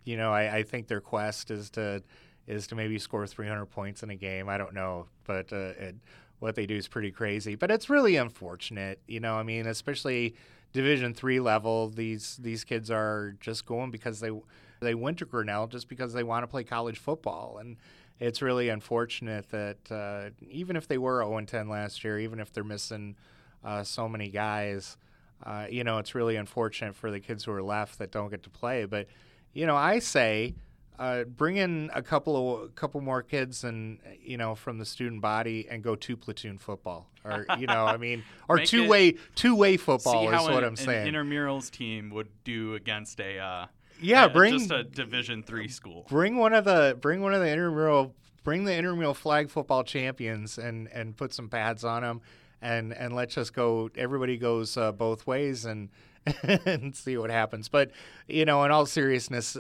you 0.06 0.16
know 0.16 0.32
I, 0.32 0.58
I 0.58 0.64
think 0.64 0.88
their 0.88 1.02
quest 1.02 1.52
is 1.52 1.70
to 1.72 2.04
is 2.48 2.68
to 2.68 2.76
maybe 2.76 2.98
score 2.98 3.28
300 3.28 3.66
points 3.66 4.04
in 4.04 4.10
a 4.10 4.16
game. 4.16 4.48
I 4.48 4.58
don't 4.58 4.74
know, 4.74 5.08
but 5.26 5.52
uh, 5.52 5.74
it, 5.78 5.96
what 6.40 6.56
they 6.56 6.66
do 6.66 6.76
is 6.76 6.88
pretty 6.88 7.12
crazy. 7.12 7.56
But 7.56 7.72
it's 7.72 7.90
really 7.90 8.16
unfortunate. 8.16 9.00
You 9.08 9.20
know, 9.20 9.36
I 9.36 9.44
mean, 9.44 9.68
especially 9.68 10.36
Division 10.74 11.14
three 11.14 11.40
level. 11.40 11.90
These 11.90 12.38
these 12.42 12.64
kids 12.64 12.92
are 12.92 13.36
just 13.40 13.66
going 13.66 13.92
because 13.92 14.20
they 14.20 14.32
they 14.80 14.96
went 14.96 15.18
to 15.20 15.26
Grinnell 15.26 15.68
just 15.68 15.88
because 15.90 16.14
they 16.14 16.24
want 16.24 16.44
to 16.44 16.48
play 16.48 16.64
college 16.64 17.00
football 17.00 17.58
and 17.60 17.78
it's 18.20 18.42
really 18.42 18.70
unfortunate 18.70 19.50
that 19.50 19.92
uh, 19.92 20.30
even 20.50 20.76
if 20.76 20.88
they 20.88 20.98
were 20.98 21.24
0 21.24 21.42
10 21.46 21.70
last 21.70 22.04
year, 22.04 22.18
even 22.20 22.40
if 22.40 22.52
they're 22.52 22.64
missing 22.64 23.16
uh, 23.64 23.84
so 23.84 24.10
many 24.10 24.30
guys, 24.30 24.98
uh, 25.44 25.68
you 25.70 25.84
know, 25.84 26.00
it's 26.00 26.16
really 26.16 26.36
unfortunate 26.36 26.96
for 26.96 27.12
the 27.12 27.20
kids 27.20 27.44
who 27.44 27.52
are 27.52 27.62
left 27.62 28.00
that 28.00 28.12
don't 28.12 28.30
get 28.30 28.44
to 28.44 28.50
play. 28.50 28.86
But, 28.86 29.08
you 29.54 29.66
know, 29.68 29.76
I 29.76 30.00
say 30.00 30.56
uh, 31.00 31.24
bring 31.26 31.58
in 31.58 31.90
a 31.94 32.02
couple 32.02 32.64
of 32.64 32.76
couple 32.76 33.02
more 33.02 33.22
kids 33.22 33.64
and 33.64 34.00
you 34.22 34.38
know 34.38 34.56
from 34.56 34.78
the 34.80 34.86
student 34.86 35.22
body 35.22 35.68
and 35.70 35.84
go 35.84 35.96
two 35.96 36.18
platoon 36.18 36.58
football 36.58 37.10
or 37.24 37.46
you 37.60 37.68
know 37.68 37.86
I 37.86 37.98
mean 37.98 38.24
or 38.50 38.56
Make 38.58 38.68
two 38.68 38.84
it- 38.84 38.90
way 38.90 39.16
two 39.36 39.56
way 39.56 39.78
football 39.78 40.22
See 40.24 40.28
is 40.28 40.34
how 40.34 40.52
what 40.54 40.64
I'm 40.64 40.76
saying. 40.76 41.08
an 41.08 41.14
intramurals 41.14 41.70
team 41.70 42.10
would 42.12 42.30
do 42.44 42.74
against 42.76 43.20
a 43.20 43.38
uh, 43.40 43.66
Yeah, 44.02 44.26
a- 44.26 44.30
bring- 44.30 44.58
just 44.58 44.72
a 44.72 44.84
Division 44.84 45.44
three 45.44 45.68
school. 45.68 46.06
bring 46.10 46.38
one 46.38 46.54
of 46.54 46.66
the 46.66 46.98
bring 47.00 47.22
one 47.22 47.34
of 47.34 47.42
the 47.42 47.50
intramural 47.50 48.16
bring 48.44 48.64
the 48.66 48.74
intramural 48.76 49.14
flag 49.14 49.50
football 49.50 49.84
champions 49.84 50.58
and 50.58 50.88
and 50.94 51.16
put 51.18 51.34
some 51.34 51.48
pads 51.50 51.84
on 51.84 52.02
them 52.02 52.22
and 52.62 52.92
and 52.94 53.14
let's 53.16 53.36
just 53.36 53.54
go 53.54 53.90
everybody 53.96 54.36
goes 54.38 54.78
uh, 54.78 54.92
both 54.92 55.28
ways 55.28 55.66
and 55.66 55.90
and 56.66 56.96
see 56.96 57.18
what 57.18 57.30
happens 57.30 57.70
but 57.70 57.92
you 58.28 58.44
know 58.46 58.64
in 58.64 58.72
all 58.72 58.86
seriousness 58.86 59.56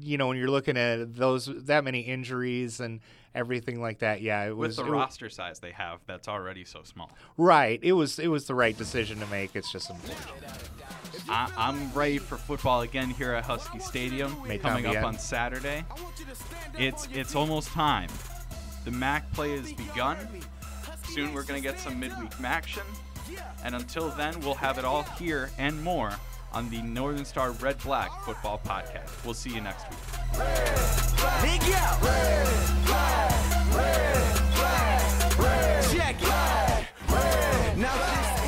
you 0.00 0.18
know 0.18 0.28
when 0.28 0.36
you're 0.36 0.50
looking 0.50 0.76
at 0.76 1.14
those 1.14 1.50
that 1.66 1.84
many 1.84 2.00
injuries 2.00 2.80
and 2.80 3.00
everything 3.34 3.80
like 3.80 4.00
that 4.00 4.20
yeah 4.22 4.44
it 4.44 4.56
was 4.56 4.76
With 4.76 4.86
the 4.86 4.92
it 4.92 4.96
roster 4.96 5.28
size 5.30 5.60
they 5.60 5.72
have, 5.72 6.00
that's 6.06 6.28
already 6.28 6.64
so 6.64 6.82
small. 6.82 7.10
right 7.36 7.78
it 7.82 7.92
was 7.92 8.18
it 8.18 8.28
was 8.28 8.46
the 8.46 8.54
right 8.54 8.76
decision 8.76 9.18
to 9.20 9.26
make 9.26 9.54
it's 9.54 9.70
just 9.72 9.90
unfortunate 9.90 10.42
I, 11.28 11.52
I'm 11.56 11.92
ready 11.92 12.18
for 12.18 12.36
football 12.36 12.80
again 12.80 13.10
here 13.10 13.32
at 13.34 13.44
Husky 13.44 13.78
Stadium 13.78 14.34
May 14.48 14.58
coming 14.58 14.86
up 14.86 15.04
on. 15.04 15.18
Saturday. 15.18 15.84
It's 16.78 17.06
it's 17.12 17.34
almost 17.34 17.68
time. 17.68 18.08
The 18.84 18.90
MAC 18.90 19.30
play 19.32 19.56
has 19.56 19.72
begun. 19.72 20.16
Soon 21.04 21.32
we're 21.34 21.42
gonna 21.44 21.60
get 21.60 21.78
some 21.78 22.00
midweek 22.00 22.32
action, 22.42 22.82
and 23.64 23.74
until 23.74 24.08
then 24.10 24.40
we'll 24.40 24.54
have 24.54 24.78
it 24.78 24.84
all 24.84 25.02
here 25.18 25.50
and 25.58 25.80
more 25.82 26.12
on 26.52 26.68
the 26.70 26.82
Northern 26.82 27.24
Star 27.24 27.52
Red 27.52 27.78
Black 27.82 28.10
Football 28.24 28.60
Podcast. 28.64 29.24
We'll 29.24 29.34
see 29.34 29.50
you 29.50 29.60
next 29.60 29.88
week. 29.90 29.98
Big. 31.42 31.60
Red 32.02 32.48
red 33.74 35.34
red 35.38 35.84
Check 35.90 36.16
it. 36.20 37.78
Now. 37.78 38.39